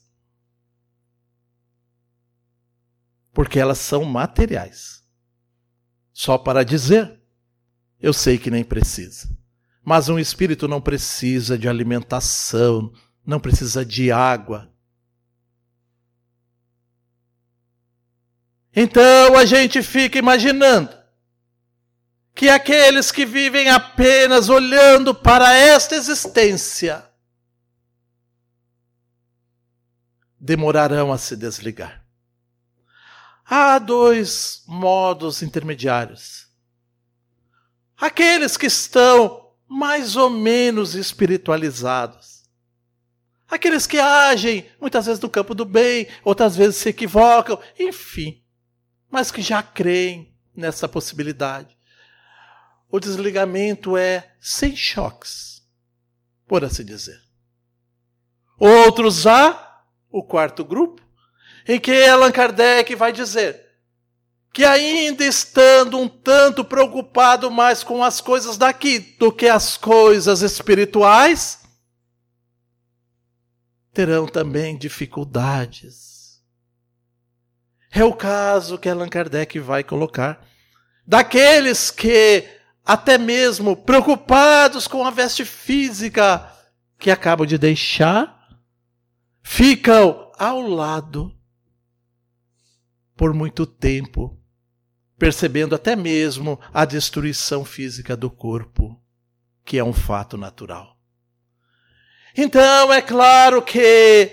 Porque 3.34 3.60
elas 3.60 3.80
são 3.80 4.06
materiais. 4.06 5.04
Só 6.14 6.38
para 6.38 6.64
dizer, 6.64 7.21
eu 8.02 8.14
sei 8.14 8.38
que 8.38 8.52
nem 8.52 8.64
precisa. 8.64 9.30
Mas 9.84 10.10
um 10.10 10.20
espírito 10.20 10.68
não 10.68 10.82
precisa 10.82 11.58
de 11.58 11.68
alimentação, 11.68 12.92
não 13.26 13.40
precisa 13.40 13.86
de 13.86 14.12
água, 14.12 14.72
Então 18.76 19.36
a 19.38 19.46
gente 19.46 19.84
fica 19.84 20.18
imaginando 20.18 20.98
que 22.34 22.48
aqueles 22.50 23.12
que 23.12 23.26
vivem 23.26 23.70
apenas 23.70 24.48
olhando 24.50 25.14
para 25.14 25.54
esta 25.54 25.96
existência 25.96 27.06
demorarão 30.40 31.12
a 31.12 31.18
se 31.18 31.36
desligar. 31.36 32.04
Há 33.46 33.78
dois 33.78 34.64
modos 34.66 35.42
intermediários. 35.42 36.48
Aqueles 38.02 38.58
que 38.58 38.66
estão 38.66 39.54
mais 39.66 40.18
ou 40.18 40.30
menos 40.30 40.96
espiritualizados. 40.96 42.44
Aqueles 43.48 43.88
que 43.88 44.00
agem 44.00 44.70
muitas 44.82 45.06
vezes 45.06 45.22
no 45.22 45.30
campo 45.30 45.56
do 45.56 45.64
bem, 45.64 46.08
outras 46.24 46.56
vezes 46.56 46.76
se 46.76 46.90
equivocam, 46.90 47.58
enfim 47.80 48.42
mas 49.12 49.30
que 49.30 49.42
já 49.42 49.62
creem 49.62 50.34
nessa 50.56 50.88
possibilidade. 50.88 51.78
O 52.90 53.00
desligamento 53.00 53.98
é 53.98 54.34
sem 54.40 54.76
choques, 54.76 55.62
por 56.48 56.64
assim 56.64 56.86
dizer. 56.86 57.22
Outros 58.58 59.28
há, 59.28 59.84
o 60.10 60.24
quarto 60.24 60.64
grupo, 60.64 61.02
em 61.68 61.80
que 61.80 62.06
Allan 62.06 62.32
Kardec 62.32 62.96
vai 62.96 63.12
dizer 63.12 63.70
que 64.54 64.66
ainda 64.66 65.24
estando 65.24 65.98
um 65.98 66.08
tanto 66.08 66.64
preocupado 66.64 67.50
mais 67.50 67.84
com 67.84 68.04
as 68.04 68.20
coisas 68.20 68.58
daqui 68.58 69.00
do 69.00 69.32
que 69.32 69.48
as 69.48 69.78
coisas 69.78 70.42
espirituais, 70.42 71.60
terão 73.94 74.28
também 74.28 74.78
dificuldades 74.78 76.12
é 77.92 78.06
o 78.06 78.14
caso 78.14 78.78
que 78.78 78.88
Allan 78.88 79.10
Kardec 79.10 79.60
vai 79.60 79.84
colocar. 79.84 80.48
Daqueles 81.06 81.92
que, 81.92 82.48
até 82.86 83.18
mesmo 83.18 83.76
preocupados 83.76 84.88
com 84.88 85.06
a 85.06 85.12
veste 85.12 85.44
física 85.44 86.50
que 86.98 87.12
acabam 87.12 87.46
de 87.46 87.58
deixar, 87.58 88.50
ficam 89.44 90.32
ao 90.40 90.62
lado 90.62 91.36
por 93.18 93.34
muito 93.34 93.66
tempo, 93.66 94.41
percebendo 95.22 95.76
até 95.76 95.96
mesmo 95.96 96.60
a 96.74 96.84
destruição 96.84 97.64
física 97.64 98.18
do 98.18 98.28
corpo, 98.28 99.00
que 99.64 99.78
é 99.78 99.84
um 99.84 99.94
fato 99.94 100.36
natural. 100.36 100.98
Então, 102.36 102.92
é 102.92 103.04
claro 103.04 103.62
que 103.62 104.32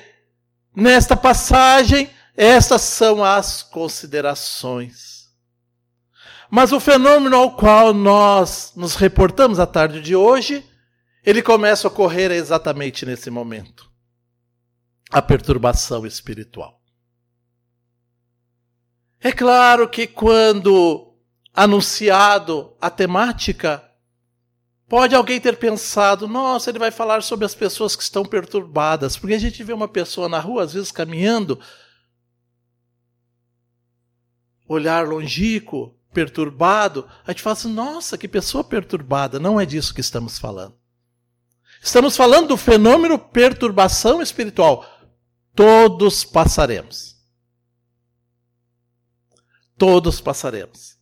nesta 0.75 1.15
passagem 1.15 2.09
estas 2.35 2.81
são 2.81 3.23
as 3.23 3.63
considerações. 3.63 5.29
Mas 6.51 6.73
o 6.73 6.81
fenômeno 6.81 7.37
ao 7.37 7.55
qual 7.55 7.93
nós 7.93 8.73
nos 8.75 8.95
reportamos 8.95 9.61
à 9.61 9.67
tarde 9.67 10.01
de 10.01 10.17
hoje, 10.17 10.65
ele 11.23 11.43
começa 11.43 11.87
a 11.87 11.91
ocorrer 11.91 12.31
exatamente 12.31 13.05
nesse 13.05 13.29
momento. 13.29 13.93
A 15.11 15.21
perturbação 15.21 16.07
espiritual. 16.07 16.78
É 19.21 19.33
claro 19.33 19.89
que 19.89 20.07
quando 20.07 21.13
anunciado 21.53 22.77
a 22.81 22.89
temática, 22.89 23.85
pode 24.89 25.15
alguém 25.15 25.41
ter 25.41 25.57
pensado, 25.57 26.29
nossa, 26.29 26.71
ele 26.71 26.79
vai 26.79 26.91
falar 26.91 27.23
sobre 27.23 27.45
as 27.45 27.55
pessoas 27.55 27.97
que 27.97 28.03
estão 28.03 28.25
perturbadas, 28.25 29.17
porque 29.17 29.35
a 29.35 29.39
gente 29.39 29.65
vê 29.65 29.73
uma 29.73 29.89
pessoa 29.89 30.29
na 30.29 30.39
rua, 30.39 30.63
às 30.63 30.73
vezes 30.73 30.93
caminhando, 30.93 31.59
olhar 34.69 35.07
longínquo, 35.07 35.99
perturbado, 36.13 37.09
a 37.27 37.31
gente 37.33 37.43
fala 37.43 37.55
assim: 37.55 37.73
nossa, 37.73 38.19
que 38.19 38.29
pessoa 38.29 38.63
perturbada. 38.63 39.39
Não 39.39 39.61
é 39.61 39.67
disso 39.67 39.95
que 39.95 40.01
estamos 40.01 40.39
falando. 40.39 40.75
Estamos 41.83 42.17
falando 42.17 42.49
do 42.49 42.57
fenômeno 42.57 43.19
perturbação 43.19 44.21
espiritual. 44.21 44.87
Todos 45.55 46.25
passaremos. 46.25 47.18
Todos 49.79 50.21
passaremos. 50.21 50.99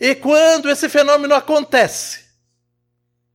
E 0.00 0.14
quando 0.14 0.68
esse 0.70 0.88
fenômeno 0.88 1.34
acontece, 1.34 2.24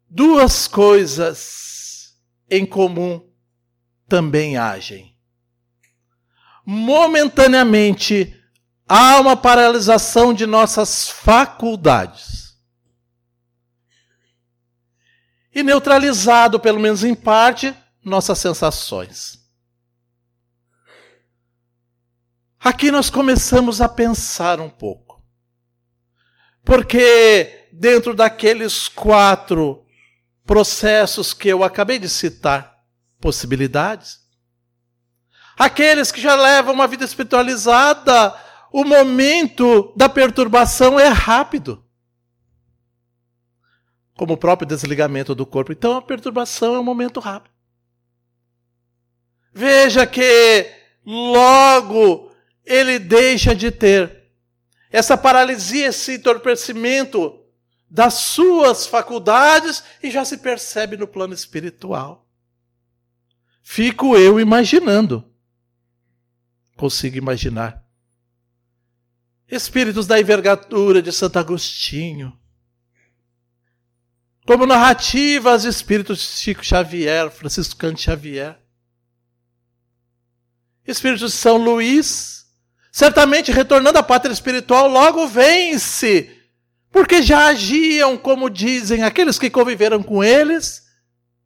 duas 0.09 0.67
coisas 0.67 2.15
em 2.49 2.65
comum 2.65 3.29
também 4.07 4.57
agem. 4.57 5.15
Momentaneamente, 6.65 8.35
há 8.87 9.19
uma 9.19 9.37
paralisação 9.37 10.33
de 10.33 10.45
nossas 10.45 11.07
faculdades. 11.07 12.57
E 15.53 15.63
neutralizado, 15.63 16.59
pelo 16.59 16.79
menos 16.79 17.03
em 17.03 17.15
parte, 17.15 17.75
nossas 18.03 18.39
sensações. 18.39 19.38
Aqui 22.59 22.91
nós 22.91 23.09
começamos 23.09 23.79
a 23.79 23.87
pensar 23.87 24.59
um 24.59 24.69
pouco. 24.69 25.23
Porque 26.63 27.69
dentro 27.71 28.13
daqueles 28.13 28.89
quatro 28.89 29.85
processos 30.45 31.33
que 31.33 31.47
eu 31.47 31.63
acabei 31.63 31.97
de 31.97 32.09
citar, 32.09 32.83
possibilidades, 33.21 34.19
aqueles 35.57 36.11
que 36.11 36.19
já 36.19 36.35
levam 36.35 36.73
uma 36.73 36.87
vida 36.87 37.05
espiritualizada, 37.05 38.35
o 38.73 38.83
momento 38.83 39.93
da 39.95 40.09
perturbação 40.09 40.99
é 40.99 41.07
rápido. 41.07 41.83
Como 44.17 44.33
o 44.33 44.37
próprio 44.37 44.67
desligamento 44.67 45.33
do 45.33 45.45
corpo. 45.45 45.71
Então 45.71 45.95
a 45.95 46.01
perturbação 46.01 46.75
é 46.75 46.79
um 46.79 46.83
momento 46.83 47.21
rápido. 47.21 47.53
Veja 49.53 50.05
que 50.05 50.69
logo 51.05 52.28
ele 52.69 52.99
deixa 52.99 53.55
de 53.55 53.71
ter 53.71 54.29
essa 54.91 55.17
paralisia, 55.17 55.87
esse 55.87 56.13
entorpecimento 56.13 57.43
das 57.89 58.13
suas 58.13 58.85
faculdades 58.85 59.83
e 60.03 60.11
já 60.11 60.23
se 60.23 60.37
percebe 60.37 60.95
no 60.95 61.07
plano 61.07 61.33
espiritual. 61.33 62.27
Fico 63.63 64.15
eu 64.15 64.39
imaginando. 64.39 65.27
Consigo 66.75 67.17
imaginar. 67.17 67.83
Espíritos 69.47 70.05
da 70.05 70.19
envergadura 70.19 71.01
de 71.01 71.11
Santo 71.11 71.39
Agostinho. 71.39 72.39
Como 74.45 74.65
narrativas 74.65 75.65
espíritos 75.65 76.19
de 76.19 76.25
Chico 76.25 76.63
Xavier, 76.63 77.31
Francisco 77.31 77.75
Cante 77.77 78.03
Xavier. 78.03 78.59
Espíritos 80.85 81.31
de 81.31 81.37
São 81.37 81.57
Luís. 81.57 82.39
Certamente 82.91 83.51
retornando 83.51 83.99
à 83.99 84.03
pátria 84.03 84.33
espiritual, 84.33 84.87
logo 84.87 85.27
vence 85.27 86.35
porque 86.91 87.21
já 87.21 87.47
agiam, 87.47 88.17
como 88.17 88.49
dizem 88.49 89.03
aqueles 89.03 89.37
que 89.37 89.49
conviveram 89.49 90.01
com 90.01 90.23
eles, 90.23 90.87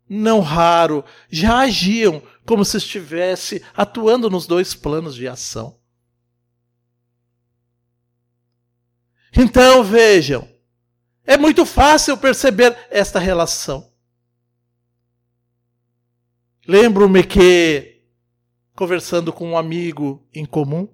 não 0.07 0.39
raro, 0.39 1.03
já 1.29 1.59
agiam 1.59 2.21
como 2.45 2.63
se 2.63 2.77
estivesse 2.77 3.63
atuando 3.75 4.29
nos 4.29 4.47
dois 4.47 4.73
planos 4.73 5.15
de 5.15 5.27
ação. 5.27 5.79
Então 9.35 9.83
vejam, 9.83 10.47
é 11.25 11.37
muito 11.37 11.65
fácil 11.65 12.17
perceber 12.17 12.77
esta 12.89 13.19
relação. 13.19 13.91
Lembro-me 16.65 17.23
que, 17.23 18.03
conversando 18.73 19.33
com 19.33 19.49
um 19.49 19.57
amigo 19.57 20.25
em 20.33 20.45
comum, 20.45 20.87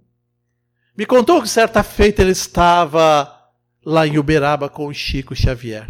me 0.99 1.05
contou 1.05 1.41
que 1.41 1.47
certa 1.47 1.81
feita 1.81 2.21
ele 2.21 2.31
estava 2.31 3.33
lá 3.85 4.05
em 4.05 4.17
Uberaba 4.17 4.67
com 4.67 4.85
o 4.85 4.93
Chico 4.93 5.33
Xavier. 5.33 5.89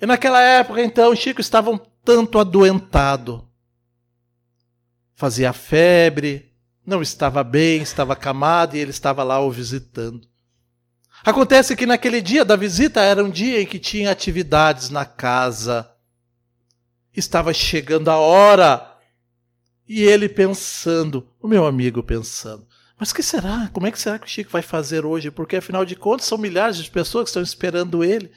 E 0.00 0.06
naquela 0.06 0.40
época, 0.40 0.82
então, 0.82 1.14
Chico 1.14 1.38
estava 1.38 1.70
um 1.70 1.76
tanto 1.76 2.38
adoentado. 2.38 3.46
Fazia 5.14 5.52
febre, 5.52 6.50
não 6.86 7.02
estava 7.02 7.44
bem, 7.44 7.82
estava 7.82 8.14
acamado 8.14 8.74
e 8.74 8.78
ele 8.78 8.90
estava 8.90 9.22
lá 9.22 9.38
o 9.38 9.50
visitando. 9.50 10.26
Acontece 11.22 11.76
que 11.76 11.84
naquele 11.84 12.22
dia 12.22 12.46
da 12.46 12.56
visita 12.56 13.02
era 13.02 13.22
um 13.22 13.28
dia 13.28 13.60
em 13.60 13.66
que 13.66 13.78
tinha 13.78 14.10
atividades 14.10 14.88
na 14.88 15.04
casa. 15.04 15.92
Estava 17.14 17.52
chegando 17.52 18.08
a 18.08 18.16
hora. 18.16 18.96
E 19.86 20.00
ele 20.00 20.26
pensando, 20.26 21.28
o 21.38 21.46
meu 21.46 21.66
amigo 21.66 22.02
pensando, 22.02 22.66
mas 23.02 23.12
que 23.12 23.20
será? 23.20 23.68
Como 23.72 23.84
é 23.84 23.90
que 23.90 23.98
será 23.98 24.16
que 24.16 24.26
o 24.26 24.30
Chico 24.30 24.52
vai 24.52 24.62
fazer 24.62 25.04
hoje? 25.04 25.28
Porque 25.28 25.56
afinal 25.56 25.84
de 25.84 25.96
contas 25.96 26.24
são 26.24 26.38
milhares 26.38 26.76
de 26.76 26.88
pessoas 26.88 27.24
que 27.24 27.30
estão 27.30 27.42
esperando 27.42 28.04
ele. 28.04 28.30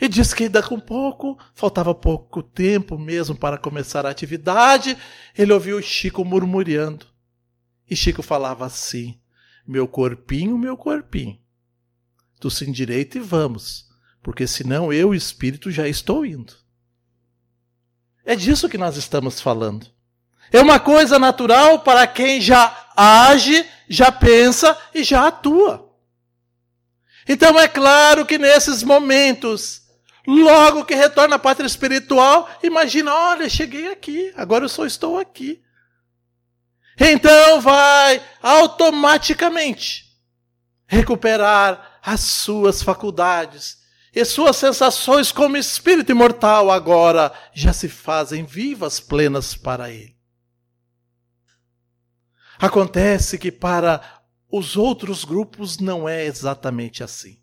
E 0.00 0.06
disse 0.06 0.32
que 0.32 0.44
ainda 0.44 0.62
com 0.62 0.78
pouco, 0.78 1.36
faltava 1.52 1.92
pouco 1.92 2.40
tempo 2.40 2.96
mesmo 2.96 3.34
para 3.34 3.58
começar 3.58 4.06
a 4.06 4.10
atividade, 4.10 4.96
ele 5.36 5.52
ouviu 5.52 5.78
o 5.78 5.82
Chico 5.82 6.24
murmurando. 6.24 7.04
E 7.90 7.96
Chico 7.96 8.22
falava 8.22 8.64
assim: 8.64 9.20
Meu 9.66 9.88
corpinho, 9.88 10.56
meu 10.56 10.76
corpinho, 10.76 11.36
tu 12.38 12.48
se 12.48 12.64
endireita 12.64 13.18
e 13.18 13.20
vamos, 13.20 13.88
porque 14.22 14.46
senão 14.46 14.92
eu, 14.92 15.12
espírito, 15.12 15.68
já 15.68 15.88
estou 15.88 16.24
indo. 16.24 16.54
É 18.24 18.36
disso 18.36 18.68
que 18.68 18.78
nós 18.78 18.96
estamos 18.96 19.40
falando. 19.40 19.88
É 20.52 20.60
uma 20.60 20.80
coisa 20.80 21.18
natural 21.18 21.80
para 21.80 22.06
quem 22.06 22.40
já 22.40 22.89
age, 23.00 23.66
já 23.88 24.12
pensa 24.12 24.76
e 24.94 25.02
já 25.02 25.26
atua. 25.26 25.90
Então 27.28 27.58
é 27.58 27.66
claro 27.66 28.26
que 28.26 28.38
nesses 28.38 28.82
momentos, 28.82 29.82
logo 30.26 30.84
que 30.84 30.94
retorna 30.94 31.36
à 31.36 31.38
pátria 31.38 31.66
espiritual, 31.66 32.48
imagina: 32.62 33.14
olha, 33.14 33.48
cheguei 33.48 33.90
aqui, 33.90 34.32
agora 34.36 34.64
eu 34.64 34.68
só 34.68 34.84
estou 34.84 35.18
aqui. 35.18 35.62
Então 36.98 37.60
vai 37.60 38.22
automaticamente 38.42 40.04
recuperar 40.86 42.00
as 42.02 42.20
suas 42.20 42.82
faculdades 42.82 43.78
e 44.14 44.24
suas 44.24 44.56
sensações 44.56 45.30
como 45.30 45.56
espírito 45.56 46.10
imortal 46.10 46.70
agora 46.70 47.32
já 47.54 47.72
se 47.72 47.88
fazem 47.88 48.44
vivas, 48.44 48.98
plenas 49.00 49.54
para 49.54 49.90
ele. 49.90 50.19
Acontece 52.60 53.38
que 53.38 53.50
para 53.50 54.22
os 54.50 54.76
outros 54.76 55.24
grupos 55.24 55.78
não 55.78 56.06
é 56.06 56.26
exatamente 56.26 57.02
assim. 57.02 57.40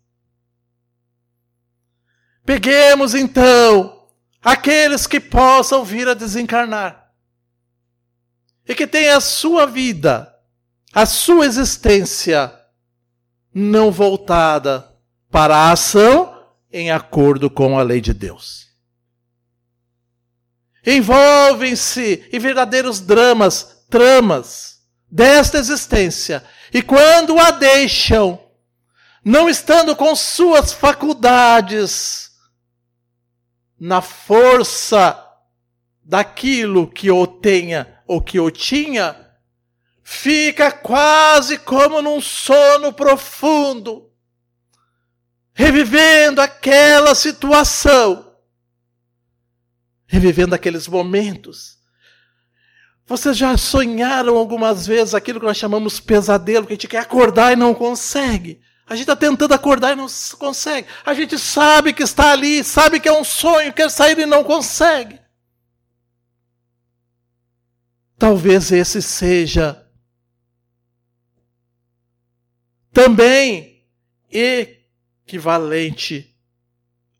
Peguemos 2.44 3.14
então 3.14 4.06
aqueles 4.40 5.06
que 5.06 5.18
possam 5.18 5.84
vir 5.84 6.06
a 6.08 6.14
desencarnar 6.14 7.12
e 8.66 8.74
que 8.74 8.86
têm 8.86 9.08
a 9.08 9.20
sua 9.20 9.66
vida, 9.66 10.32
a 10.92 11.04
sua 11.04 11.46
existência 11.46 12.54
não 13.52 13.90
voltada 13.90 14.94
para 15.30 15.56
a 15.56 15.72
ação 15.72 16.46
em 16.70 16.90
acordo 16.90 17.50
com 17.50 17.76
a 17.76 17.82
lei 17.82 18.00
de 18.00 18.14
Deus. 18.14 18.68
Envolvem-se 20.86 22.28
em 22.32 22.38
verdadeiros 22.38 23.00
dramas, 23.00 23.84
tramas, 23.90 24.67
desta 25.10 25.58
existência. 25.58 26.44
E 26.72 26.82
quando 26.82 27.38
a 27.38 27.50
deixam, 27.50 28.38
não 29.24 29.48
estando 29.48 29.96
com 29.96 30.14
suas 30.14 30.72
faculdades 30.72 32.30
na 33.78 34.02
força 34.02 35.24
daquilo 36.02 36.90
que 36.90 37.10
o 37.10 37.26
tenha 37.26 38.02
ou 38.06 38.20
que 38.20 38.40
o 38.40 38.50
tinha, 38.50 39.28
fica 40.02 40.72
quase 40.72 41.58
como 41.58 42.00
num 42.00 42.20
sono 42.20 42.92
profundo, 42.92 44.10
revivendo 45.52 46.40
aquela 46.40 47.14
situação, 47.14 48.34
revivendo 50.06 50.54
aqueles 50.54 50.88
momentos 50.88 51.77
vocês 53.08 53.38
já 53.38 53.56
sonharam 53.56 54.36
algumas 54.36 54.86
vezes 54.86 55.14
aquilo 55.14 55.40
que 55.40 55.46
nós 55.46 55.56
chamamos 55.56 55.98
pesadelo, 55.98 56.66
que 56.66 56.74
a 56.74 56.76
gente 56.76 56.86
quer 56.86 56.98
acordar 56.98 57.54
e 57.54 57.56
não 57.56 57.74
consegue? 57.74 58.60
A 58.86 58.94
gente 58.94 59.04
está 59.04 59.16
tentando 59.16 59.54
acordar 59.54 59.92
e 59.92 59.96
não 59.96 60.06
consegue. 60.38 60.86
A 61.06 61.14
gente 61.14 61.38
sabe 61.38 61.94
que 61.94 62.02
está 62.02 62.32
ali, 62.32 62.62
sabe 62.62 63.00
que 63.00 63.08
é 63.08 63.12
um 63.12 63.24
sonho, 63.24 63.72
quer 63.72 63.90
sair 63.90 64.18
e 64.18 64.26
não 64.26 64.44
consegue. 64.44 65.18
Talvez 68.18 68.70
esse 68.70 69.00
seja 69.00 69.86
também 72.92 73.86
equivalente 75.26 76.36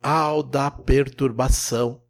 ao 0.03 0.42
da 0.42 0.70
perturbação. 0.70 2.03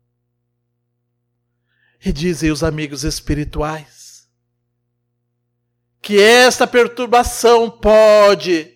E 2.05 2.13
dizem 2.13 2.51
os 2.51 2.63
amigos 2.63 3.05
espirituais 3.05 3.99
que 6.01 6.21
esta 6.21 6.67
perturbação 6.67 7.71
pode 7.71 8.75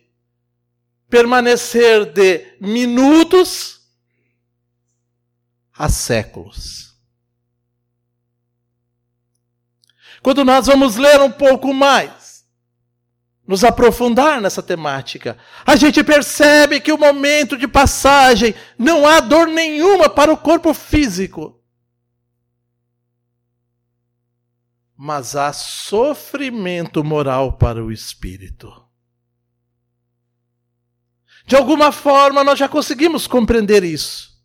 permanecer 1.08 2.12
de 2.12 2.56
minutos 2.60 3.80
a 5.72 5.88
séculos. 5.88 6.94
Quando 10.22 10.44
nós 10.44 10.66
vamos 10.66 10.96
ler 10.96 11.20
um 11.20 11.30
pouco 11.30 11.72
mais, 11.72 12.44
nos 13.46 13.64
aprofundar 13.64 14.40
nessa 14.40 14.62
temática, 14.62 15.36
a 15.66 15.74
gente 15.74 16.04
percebe 16.04 16.80
que 16.80 16.92
o 16.92 16.98
momento 16.98 17.56
de 17.56 17.66
passagem 17.66 18.54
não 18.78 19.06
há 19.06 19.20
dor 19.20 19.48
nenhuma 19.48 20.08
para 20.08 20.32
o 20.32 20.36
corpo 20.36 20.72
físico. 20.72 21.61
Mas 25.04 25.34
há 25.34 25.52
sofrimento 25.52 27.02
moral 27.02 27.54
para 27.54 27.84
o 27.84 27.90
espírito. 27.90 28.72
De 31.44 31.56
alguma 31.56 31.90
forma, 31.90 32.44
nós 32.44 32.56
já 32.56 32.68
conseguimos 32.68 33.26
compreender 33.26 33.82
isso. 33.82 34.40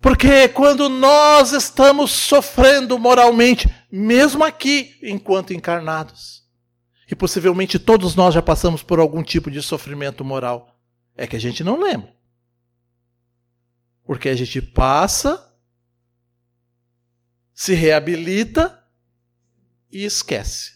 Porque 0.00 0.48
quando 0.48 0.88
nós 0.88 1.52
estamos 1.52 2.10
sofrendo 2.10 2.98
moralmente, 2.98 3.68
mesmo 3.90 4.44
aqui, 4.44 4.98
enquanto 5.02 5.52
encarnados, 5.52 6.48
E 7.06 7.14
possivelmente 7.14 7.78
todos 7.78 8.14
nós 8.14 8.32
já 8.32 8.40
passamos 8.40 8.82
por 8.82 8.98
algum 8.98 9.22
tipo 9.22 9.50
de 9.50 9.60
sofrimento 9.60 10.24
moral. 10.24 10.74
É 11.14 11.26
que 11.26 11.36
a 11.36 11.38
gente 11.38 11.62
não 11.62 11.78
lembra. 11.78 12.16
Porque 14.06 14.30
a 14.30 14.34
gente 14.34 14.62
passa, 14.62 15.54
se 17.52 17.74
reabilita 17.74 18.81
e 19.92 20.04
esquece. 20.04 20.72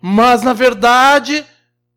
Mas, 0.00 0.42
na 0.42 0.52
verdade, 0.52 1.46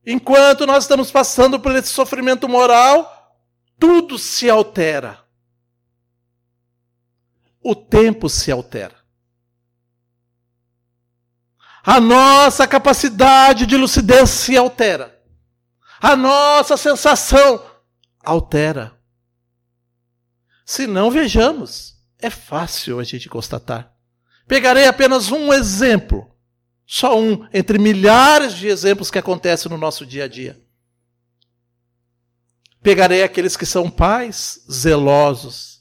enquanto 0.06 0.67
nós 0.67 0.84
estamos 0.84 1.10
passando 1.10 1.60
por 1.60 1.75
esse 1.75 1.89
sofrimento 1.89 2.47
moral, 2.47 3.36
tudo 3.80 4.19
se 4.19 4.47
altera. 4.47 5.25
O 7.60 7.75
tempo 7.75 8.30
se 8.30 8.51
altera. 8.51 9.04
A 11.84 11.99
nossa 11.99 12.67
capacidade 12.67 13.65
de 13.65 13.75
lucidez 13.75 14.30
se 14.30 14.56
altera. 14.56 15.19
A 15.99 16.15
nossa 16.15 16.78
sensação 16.78 17.63
altera. 18.23 18.95
Se 20.63 20.86
não, 20.86 21.10
vejamos. 21.10 21.94
É 22.25 22.29
fácil 22.31 22.99
a 22.99 23.03
gente 23.03 23.29
constatar. 23.29 23.93
Pegarei 24.47 24.88
apenas 24.88 25.29
um 25.29 25.53
exemplo. 25.53 26.27
Só 26.83 27.19
um 27.19 27.47
entre 27.53 27.77
milhares 27.77 28.53
de 28.53 28.67
exemplos 28.67 29.11
que 29.11 29.19
acontecem 29.19 29.71
no 29.71 29.77
nosso 29.77 30.07
dia 30.07 30.23
a 30.23 30.27
dia. 30.27 30.59
Pegarei 32.81 33.21
aqueles 33.21 33.55
que 33.55 33.65
são 33.65 33.91
pais 33.91 34.59
zelosos, 34.71 35.74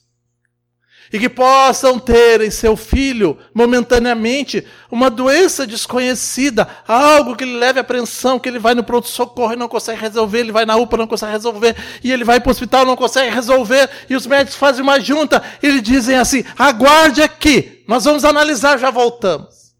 e 1.14 1.18
que 1.20 1.28
possam 1.28 1.96
ter 1.96 2.40
em 2.40 2.50
seu 2.50 2.76
filho, 2.76 3.38
momentaneamente, 3.54 4.66
uma 4.90 5.08
doença 5.08 5.64
desconhecida, 5.64 6.66
algo 6.88 7.36
que 7.36 7.44
lhe 7.44 7.56
leve 7.56 7.78
à 7.78 7.82
apreensão, 7.82 8.36
que 8.36 8.48
ele 8.48 8.58
vai 8.58 8.74
no 8.74 8.82
pronto-socorro 8.82 9.52
e 9.52 9.56
não 9.56 9.68
consegue 9.68 10.00
resolver, 10.00 10.40
ele 10.40 10.50
vai 10.50 10.66
na 10.66 10.74
UPA 10.74 10.96
não 10.96 11.06
consegue 11.06 11.30
resolver, 11.30 11.76
e 12.02 12.10
ele 12.10 12.24
vai 12.24 12.40
para 12.40 12.48
o 12.48 12.50
hospital 12.50 12.84
não 12.84 12.96
consegue 12.96 13.32
resolver, 13.32 13.88
e 14.10 14.16
os 14.16 14.26
médicos 14.26 14.56
fazem 14.56 14.82
uma 14.82 14.98
junta 14.98 15.40
e 15.62 15.70
lhe 15.70 15.80
dizem 15.80 16.16
assim: 16.16 16.42
aguarde 16.58 17.22
aqui, 17.22 17.84
nós 17.86 18.04
vamos 18.04 18.24
analisar, 18.24 18.76
já 18.76 18.90
voltamos. 18.90 19.72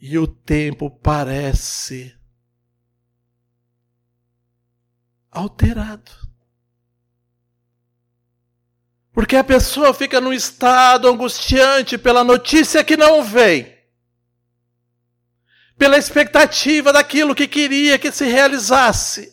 E 0.00 0.18
o 0.18 0.26
tempo 0.26 0.90
parece 0.90 2.12
alterado. 5.30 6.23
Porque 9.14 9.36
a 9.36 9.44
pessoa 9.44 9.94
fica 9.94 10.20
num 10.20 10.32
estado 10.32 11.06
angustiante 11.06 11.96
pela 11.96 12.24
notícia 12.24 12.82
que 12.82 12.96
não 12.96 13.22
vem, 13.22 13.72
pela 15.78 15.96
expectativa 15.96 16.92
daquilo 16.92 17.32
que 17.34 17.46
queria 17.46 17.96
que 17.96 18.10
se 18.10 18.26
realizasse, 18.26 19.32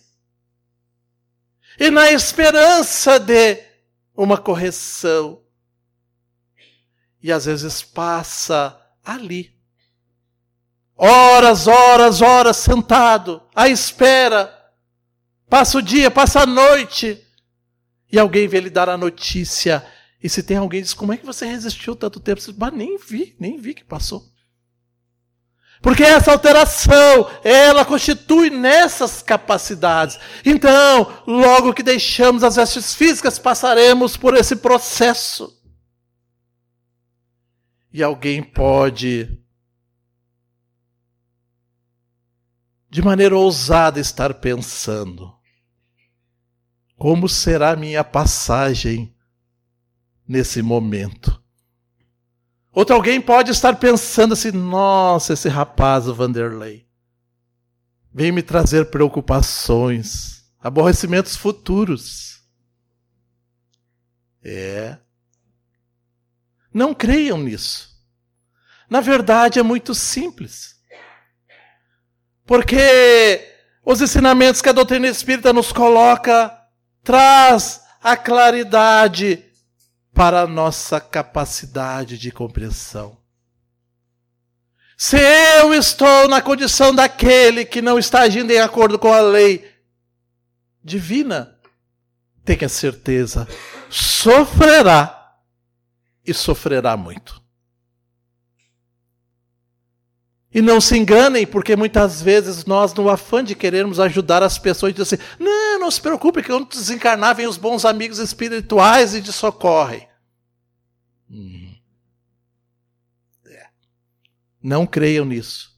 e 1.79 1.89
na 1.89 2.11
esperança 2.11 3.19
de 3.19 3.57
uma 4.15 4.37
correção. 4.37 5.41
E 7.19 7.31
às 7.31 7.45
vezes 7.45 7.81
passa 7.81 8.79
ali, 9.03 9.51
horas, 10.95 11.65
horas, 11.65 12.21
horas 12.21 12.57
sentado, 12.57 13.41
à 13.55 13.67
espera, 13.67 14.55
passa 15.49 15.79
o 15.79 15.81
dia, 15.81 16.11
passa 16.11 16.41
a 16.41 16.45
noite 16.45 17.27
e 18.11 18.19
alguém 18.19 18.47
vê 18.47 18.59
lhe 18.59 18.69
dar 18.69 18.89
a 18.89 18.97
notícia. 18.97 19.85
E 20.21 20.29
se 20.29 20.43
tem 20.43 20.57
alguém 20.57 20.81
diz, 20.81 20.93
como 20.93 21.13
é 21.13 21.17
que 21.17 21.25
você 21.25 21.45
resistiu 21.45 21.95
tanto 21.95 22.19
tempo? 22.19 22.41
Você 22.41 22.51
diz, 22.51 22.59
mas 22.59 22.73
nem 22.73 22.97
vi, 22.97 23.35
nem 23.39 23.57
vi 23.57 23.73
que 23.73 23.83
passou. 23.83 24.31
Porque 25.81 26.03
essa 26.03 26.31
alteração, 26.31 27.27
ela 27.43 27.83
constitui 27.83 28.51
nessas 28.51 29.23
capacidades. 29.23 30.19
Então, 30.45 31.23
logo 31.25 31.73
que 31.73 31.81
deixamos 31.81 32.43
as 32.43 32.55
vestes 32.55 32.93
físicas, 32.93 33.39
passaremos 33.39 34.15
por 34.15 34.37
esse 34.37 34.57
processo. 34.57 35.59
E 37.91 38.03
alguém 38.03 38.43
pode, 38.43 39.37
de 42.87 43.01
maneira 43.01 43.35
ousada, 43.35 43.99
estar 43.99 44.35
pensando: 44.35 45.35
como 47.01 47.27
será 47.27 47.75
minha 47.75 48.03
passagem 48.03 49.11
nesse 50.27 50.61
momento? 50.61 51.43
Outro 52.71 52.93
alguém 52.95 53.19
pode 53.19 53.49
estar 53.49 53.77
pensando 53.77 54.33
assim: 54.33 54.51
nossa, 54.51 55.33
esse 55.33 55.49
rapaz, 55.49 56.07
o 56.07 56.13
Vanderlei, 56.13 56.85
vem 58.13 58.31
me 58.31 58.43
trazer 58.43 58.91
preocupações, 58.91 60.45
aborrecimentos 60.59 61.35
futuros. 61.35 62.43
É. 64.43 64.99
Não 66.71 66.93
creiam 66.93 67.39
nisso. 67.39 67.99
Na 68.87 69.01
verdade, 69.01 69.57
é 69.57 69.63
muito 69.63 69.95
simples. 69.95 70.79
Porque 72.45 73.43
os 73.83 74.01
ensinamentos 74.01 74.61
que 74.61 74.69
a 74.69 74.73
doutrina 74.73 75.07
espírita 75.07 75.51
nos 75.51 75.71
coloca 75.71 76.60
traz 77.03 77.81
a 78.01 78.15
claridade 78.15 79.45
para 80.13 80.41
a 80.41 80.47
nossa 80.47 80.99
capacidade 80.99 82.17
de 82.17 82.31
compreensão. 82.31 83.17
Se 84.97 85.17
eu 85.17 85.73
estou 85.73 86.27
na 86.27 86.41
condição 86.41 86.93
daquele 86.93 87.65
que 87.65 87.81
não 87.81 87.97
está 87.97 88.21
agindo 88.21 88.51
em 88.51 88.59
acordo 88.59 88.99
com 88.99 89.11
a 89.11 89.19
lei 89.19 89.67
divina, 90.83 91.57
tenha 92.45 92.69
certeza, 92.69 93.47
sofrerá 93.89 95.35
e 96.23 96.33
sofrerá 96.33 96.95
muito. 96.95 97.40
E 100.53 100.61
não 100.61 100.81
se 100.81 100.97
enganem, 100.97 101.47
porque 101.47 101.77
muitas 101.77 102.21
vezes 102.21 102.65
nós, 102.65 102.93
no 102.93 103.09
afã 103.09 103.41
de 103.41 103.55
querermos 103.55 104.01
ajudar 104.01 104.43
as 104.43 104.57
pessoas, 104.57 104.93
dizemos 104.93 105.13
assim: 105.13 105.35
não, 105.39 105.79
não 105.79 105.89
se 105.89 106.01
preocupe, 106.01 106.41
que 106.41 106.49
quando 106.49 106.67
desencarnar, 106.67 107.35
vem 107.35 107.47
os 107.47 107.55
bons 107.55 107.85
amigos 107.85 108.19
espirituais 108.19 109.15
e 109.15 109.21
te 109.21 109.31
socorrem. 109.31 110.09
Hum. 111.29 111.73
É. 113.45 113.67
Não 114.61 114.85
creiam 114.85 115.23
nisso. 115.23 115.71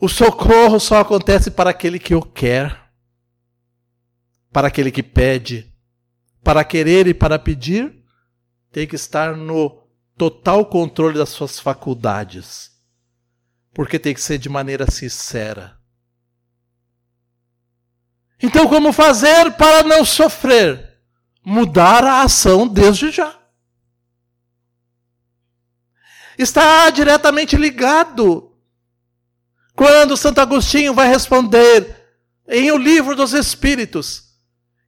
O 0.00 0.08
socorro 0.08 0.80
só 0.80 0.98
acontece 0.98 1.48
para 1.48 1.70
aquele 1.70 2.00
que 2.00 2.16
o 2.16 2.22
quer, 2.22 2.90
para 4.52 4.66
aquele 4.66 4.90
que 4.90 5.04
pede. 5.04 5.72
Para 6.42 6.64
querer 6.64 7.06
e 7.06 7.14
para 7.14 7.38
pedir, 7.38 8.02
tem 8.72 8.86
que 8.86 8.96
estar 8.96 9.36
no 9.36 9.84
total 10.16 10.64
controle 10.64 11.18
das 11.18 11.28
suas 11.28 11.60
faculdades 11.60 12.77
porque 13.78 13.96
tem 13.96 14.12
que 14.12 14.20
ser 14.20 14.38
de 14.38 14.48
maneira 14.48 14.90
sincera. 14.90 15.78
Então, 18.42 18.66
como 18.66 18.92
fazer 18.92 19.52
para 19.52 19.84
não 19.84 20.04
sofrer? 20.04 20.98
Mudar 21.44 22.02
a 22.02 22.22
ação 22.22 22.66
desde 22.66 23.12
já. 23.12 23.38
Está 26.36 26.90
diretamente 26.90 27.54
ligado. 27.54 28.52
Quando 29.76 30.16
Santo 30.16 30.40
Agostinho 30.40 30.92
vai 30.92 31.06
responder 31.06 32.04
em 32.48 32.72
O 32.72 32.76
Livro 32.76 33.14
dos 33.14 33.32
Espíritos, 33.32 34.24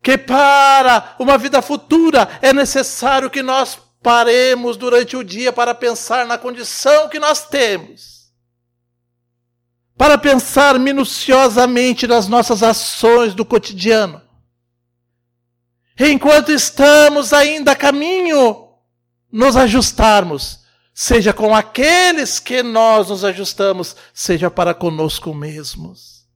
que 0.02 0.18
para 0.18 1.14
uma 1.16 1.38
vida 1.38 1.62
futura 1.62 2.28
é 2.42 2.52
necessário 2.52 3.30
que 3.30 3.40
nós 3.40 3.78
paremos 4.02 4.76
durante 4.76 5.16
o 5.16 5.22
dia 5.22 5.52
para 5.52 5.76
pensar 5.76 6.26
na 6.26 6.36
condição 6.36 7.08
que 7.08 7.20
nós 7.20 7.46
temos 7.46 8.09
para 10.00 10.16
pensar 10.16 10.78
minuciosamente 10.78 12.06
nas 12.06 12.26
nossas 12.26 12.62
ações 12.62 13.34
do 13.34 13.44
cotidiano. 13.44 14.22
Enquanto 15.98 16.50
estamos 16.50 17.34
ainda 17.34 17.72
a 17.72 17.76
caminho, 17.76 18.70
nos 19.30 19.56
ajustarmos, 19.56 20.60
seja 20.94 21.34
com 21.34 21.54
aqueles 21.54 22.40
que 22.40 22.62
nós 22.62 23.10
nos 23.10 23.26
ajustamos, 23.26 23.94
seja 24.14 24.50
para 24.50 24.72
conosco 24.72 25.34
mesmos. 25.34 26.26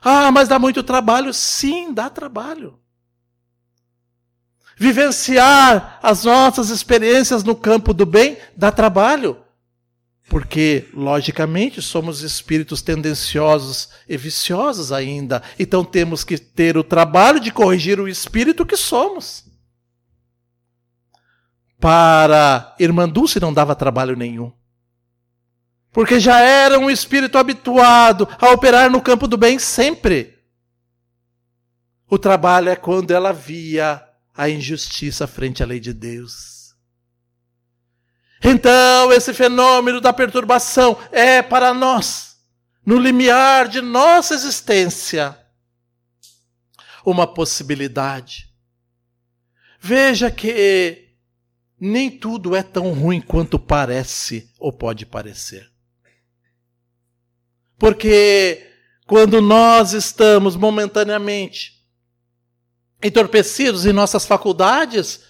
Ah, 0.00 0.32
mas 0.32 0.48
dá 0.48 0.58
muito 0.58 0.82
trabalho? 0.82 1.34
Sim, 1.34 1.92
dá 1.92 2.08
trabalho. 2.08 2.80
Vivenciar 4.78 6.00
as 6.02 6.24
nossas 6.24 6.70
experiências 6.70 7.44
no 7.44 7.54
campo 7.54 7.92
do 7.92 8.06
bem 8.06 8.38
dá 8.56 8.72
trabalho. 8.72 9.43
Porque, 10.28 10.88
logicamente, 10.94 11.82
somos 11.82 12.22
espíritos 12.22 12.80
tendenciosos 12.80 13.90
e 14.08 14.16
viciosos 14.16 14.90
ainda. 14.90 15.42
Então 15.58 15.84
temos 15.84 16.24
que 16.24 16.38
ter 16.38 16.76
o 16.76 16.84
trabalho 16.84 17.38
de 17.38 17.52
corrigir 17.52 18.00
o 18.00 18.08
espírito 18.08 18.64
que 18.64 18.76
somos. 18.76 19.44
para 21.78 22.74
irmã 22.80 23.06
Dulce 23.06 23.38
não 23.38 23.52
dava 23.52 23.74
trabalho 23.74 24.16
nenhum. 24.16 24.50
Porque 25.92 26.18
já 26.18 26.40
era 26.40 26.78
um 26.78 26.88
espírito 26.88 27.36
habituado 27.36 28.26
a 28.40 28.50
operar 28.50 28.90
no 28.90 29.02
campo 29.02 29.28
do 29.28 29.36
bem 29.36 29.58
sempre. 29.58 30.38
O 32.08 32.18
trabalho 32.18 32.70
é 32.70 32.76
quando 32.76 33.10
ela 33.10 33.32
via 33.32 34.02
a 34.34 34.48
injustiça 34.48 35.26
frente 35.26 35.62
à 35.62 35.66
lei 35.66 35.78
de 35.78 35.92
Deus. 35.92 36.53
Então, 38.46 39.10
esse 39.10 39.32
fenômeno 39.32 40.02
da 40.02 40.12
perturbação 40.12 40.98
é 41.10 41.40
para 41.40 41.72
nós, 41.72 42.36
no 42.84 42.98
limiar 42.98 43.68
de 43.68 43.80
nossa 43.80 44.34
existência, 44.34 45.38
uma 47.06 47.26
possibilidade. 47.26 48.52
Veja 49.80 50.30
que 50.30 51.16
nem 51.80 52.10
tudo 52.10 52.54
é 52.54 52.62
tão 52.62 52.92
ruim 52.92 53.20
quanto 53.20 53.58
parece 53.58 54.52
ou 54.58 54.70
pode 54.70 55.06
parecer. 55.06 55.70
Porque 57.78 58.70
quando 59.06 59.40
nós 59.40 59.92
estamos 59.92 60.54
momentaneamente 60.54 61.82
entorpecidos 63.02 63.84
em 63.84 63.92
nossas 63.92 64.26
faculdades, 64.26 65.20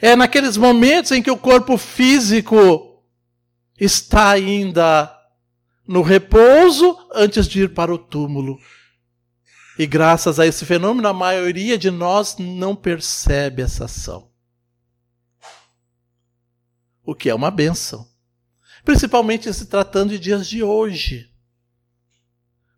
é 0.00 0.16
naqueles 0.16 0.56
momentos 0.56 1.12
em 1.12 1.22
que 1.22 1.30
o 1.30 1.36
corpo 1.36 1.76
físico 1.76 3.04
está 3.78 4.30
ainda 4.30 5.14
no 5.86 6.02
repouso 6.02 6.96
antes 7.12 7.46
de 7.46 7.62
ir 7.62 7.74
para 7.74 7.92
o 7.92 7.98
túmulo. 7.98 8.58
E 9.78 9.86
graças 9.86 10.38
a 10.38 10.46
esse 10.46 10.64
fenômeno, 10.66 11.08
a 11.08 11.12
maioria 11.12 11.78
de 11.78 11.90
nós 11.90 12.36
não 12.38 12.76
percebe 12.76 13.62
essa 13.62 13.86
ação. 13.86 14.30
O 17.02 17.14
que 17.14 17.30
é 17.30 17.34
uma 17.34 17.50
benção. 17.50 18.06
Principalmente 18.84 19.52
se 19.52 19.66
tratando 19.66 20.10
de 20.10 20.18
dias 20.18 20.46
de 20.46 20.62
hoje. 20.62 21.30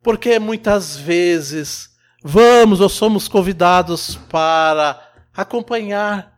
Porque 0.02 0.38
muitas 0.38 0.96
vezes 0.96 1.90
vamos 2.22 2.80
ou 2.80 2.88
somos 2.88 3.28
convidados 3.28 4.16
para 4.30 5.26
acompanhar, 5.34 6.31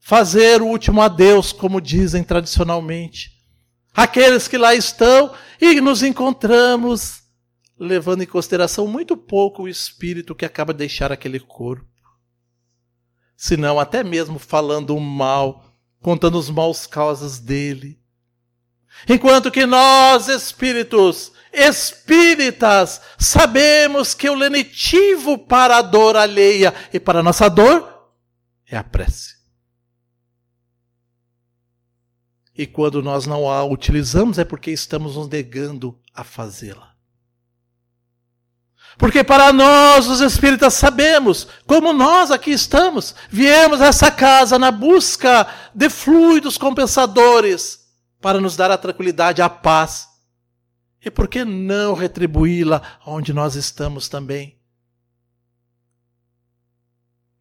fazer 0.00 0.62
o 0.62 0.66
último 0.66 1.02
adeus, 1.02 1.52
como 1.52 1.80
dizem 1.80 2.22
tradicionalmente. 2.22 3.32
Aqueles 3.94 4.46
que 4.46 4.56
lá 4.56 4.74
estão 4.74 5.34
e 5.60 5.80
nos 5.80 6.02
encontramos 6.02 7.22
levando 7.78 8.22
em 8.22 8.26
consideração 8.26 8.86
muito 8.86 9.16
pouco 9.16 9.62
o 9.62 9.68
espírito 9.68 10.34
que 10.34 10.44
acaba 10.44 10.72
de 10.72 10.78
deixar 10.78 11.12
aquele 11.12 11.38
corpo. 11.38 11.86
Senão, 13.36 13.78
até 13.78 14.02
mesmo 14.02 14.38
falando 14.38 14.98
mal, 14.98 15.64
contando 16.00 16.38
os 16.38 16.50
maus 16.50 16.86
causas 16.86 17.38
dele. 17.38 18.00
Enquanto 19.08 19.50
que 19.50 19.64
nós, 19.64 20.26
espíritos, 20.26 21.30
espíritas, 21.52 23.00
sabemos 23.16 24.12
que 24.12 24.28
o 24.28 24.34
lenitivo 24.34 25.38
para 25.38 25.76
a 25.76 25.82
dor 25.82 26.16
alheia 26.16 26.74
e 26.92 26.98
para 26.98 27.20
a 27.20 27.22
nossa 27.22 27.48
dor 27.48 28.10
é 28.66 28.76
a 28.76 28.82
prece. 28.82 29.37
E 32.58 32.66
quando 32.66 33.00
nós 33.00 33.24
não 33.24 33.48
a 33.48 33.64
utilizamos 33.64 34.36
é 34.36 34.44
porque 34.44 34.72
estamos 34.72 35.14
nos 35.14 35.28
negando 35.28 35.96
a 36.12 36.24
fazê-la. 36.24 36.92
Porque 38.98 39.22
para 39.22 39.52
nós, 39.52 40.08
os 40.08 40.20
espíritas, 40.20 40.74
sabemos, 40.74 41.46
como 41.68 41.92
nós 41.92 42.32
aqui 42.32 42.50
estamos, 42.50 43.14
viemos 43.30 43.80
a 43.80 43.86
essa 43.86 44.10
casa 44.10 44.58
na 44.58 44.72
busca 44.72 45.46
de 45.72 45.88
fluidos 45.88 46.58
compensadores 46.58 47.86
para 48.20 48.40
nos 48.40 48.56
dar 48.56 48.72
a 48.72 48.76
tranquilidade, 48.76 49.40
a 49.40 49.48
paz. 49.48 50.08
E 51.00 51.12
por 51.12 51.28
que 51.28 51.44
não 51.44 51.94
retribuí-la 51.94 52.98
onde 53.06 53.32
nós 53.32 53.54
estamos 53.54 54.08
também? 54.08 54.58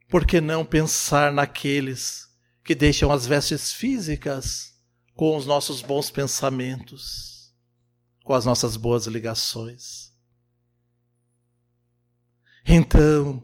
Por 0.07 0.27
que 0.27 0.39
não 0.39 0.63
pensar 0.63 1.33
naqueles 1.33 2.27
que 2.63 2.75
deixam 2.75 3.11
as 3.11 3.25
vestes 3.25 3.73
físicas 3.73 4.76
com 5.17 5.35
os 5.35 5.47
nossos 5.47 5.81
bons 5.81 6.11
pensamentos, 6.11 7.51
com 8.23 8.35
as 8.35 8.45
nossas 8.45 8.77
boas 8.77 9.07
ligações? 9.07 10.13
Então, 12.63 13.43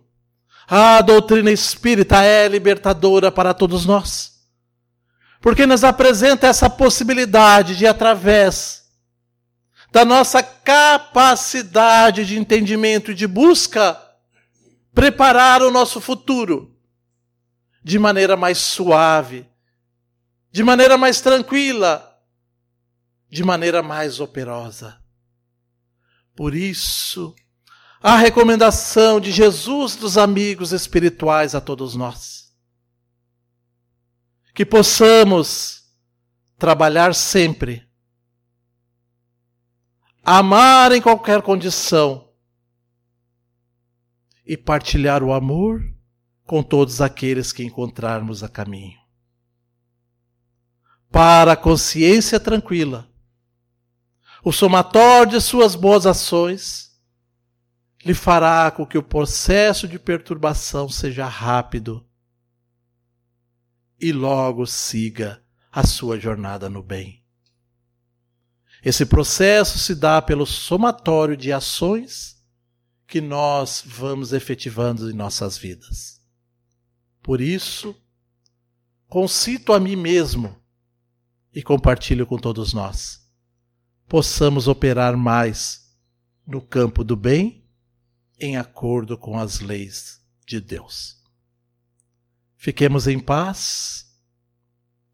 a 0.67 1.01
doutrina 1.01 1.49
espírita 1.49 2.23
é 2.23 2.47
libertadora 2.47 3.31
para 3.31 3.55
todos 3.55 3.87
nós. 3.87 4.45
Porque 5.41 5.65
nos 5.65 5.83
apresenta 5.83 6.45
essa 6.45 6.69
possibilidade 6.69 7.75
de, 7.75 7.87
através 7.87 8.83
da 9.91 10.05
nossa 10.05 10.43
capacidade 10.43 12.23
de 12.23 12.37
entendimento 12.37 13.11
e 13.11 13.15
de 13.15 13.25
busca, 13.25 13.99
preparar 14.93 15.63
o 15.63 15.71
nosso 15.71 15.99
futuro 15.99 16.77
de 17.83 17.97
maneira 17.97 18.37
mais 18.37 18.59
suave, 18.59 19.47
de 20.53 20.63
maneira 20.63 20.99
mais 20.99 21.19
tranquila, 21.19 22.15
de 23.27 23.43
maneira 23.43 23.81
mais 23.81 24.19
operosa. 24.19 25.01
Por 26.35 26.53
isso, 26.53 27.33
a 27.99 28.17
recomendação 28.17 29.19
de 29.19 29.31
Jesus 29.31 29.95
dos 29.95 30.15
amigos 30.15 30.71
espirituais 30.71 31.55
a 31.55 31.59
todos 31.59 31.95
nós. 31.95 32.53
Que 34.53 34.63
possamos 34.63 35.91
trabalhar 36.55 37.15
sempre, 37.15 37.89
amar 40.23 40.91
em 40.91 41.01
qualquer 41.01 41.41
condição 41.41 42.31
e 44.45 44.55
partilhar 44.55 45.23
o 45.23 45.33
amor 45.33 45.81
com 46.45 46.61
todos 46.61 47.01
aqueles 47.01 47.51
que 47.51 47.63
encontrarmos 47.63 48.43
a 48.43 48.47
caminho. 48.47 49.02
Para 51.13 51.51
a 51.51 51.55
consciência 51.55 52.39
tranquila, 52.39 53.07
o 54.43 54.51
somatório 54.51 55.33
de 55.33 55.41
suas 55.41 55.75
boas 55.75 56.07
ações 56.07 56.99
lhe 58.03 58.15
fará 58.15 58.71
com 58.71 58.83
que 58.83 58.97
o 58.97 59.03
processo 59.03 59.87
de 59.87 59.99
perturbação 59.99 60.89
seja 60.89 61.27
rápido 61.27 62.03
e 64.01 64.11
logo 64.11 64.65
siga 64.65 65.39
a 65.71 65.85
sua 65.85 66.19
jornada 66.19 66.67
no 66.67 66.81
bem. 66.81 67.23
Esse 68.83 69.05
processo 69.05 69.77
se 69.77 69.93
dá 69.93 70.19
pelo 70.19 70.47
somatório 70.47 71.37
de 71.37 71.53
ações 71.53 72.43
que 73.05 73.21
nós 73.21 73.83
vamos 73.85 74.33
efetivando 74.33 75.11
em 75.11 75.13
nossas 75.13 75.59
vidas. 75.59 76.19
Por 77.21 77.39
isso, 77.39 77.95
concito 79.07 79.73
a 79.73 79.79
mim 79.79 79.95
mesmo 79.95 80.62
e 81.53 81.61
compartilho 81.61 82.25
com 82.25 82.37
todos 82.37 82.73
nós. 82.73 83.27
Possamos 84.07 84.67
operar 84.67 85.15
mais 85.15 85.95
no 86.45 86.61
campo 86.61 87.03
do 87.03 87.15
bem 87.15 87.63
em 88.39 88.57
acordo 88.57 89.17
com 89.17 89.37
as 89.37 89.59
leis 89.59 90.21
de 90.45 90.59
Deus. 90.59 91.21
Fiquemos 92.57 93.07
em 93.07 93.19
paz 93.19 94.11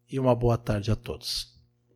e 0.08 0.18
uma 0.18 0.34
boa 0.34 0.56
tarde 0.56 0.90
a 0.90 0.96
todos. 0.96 1.49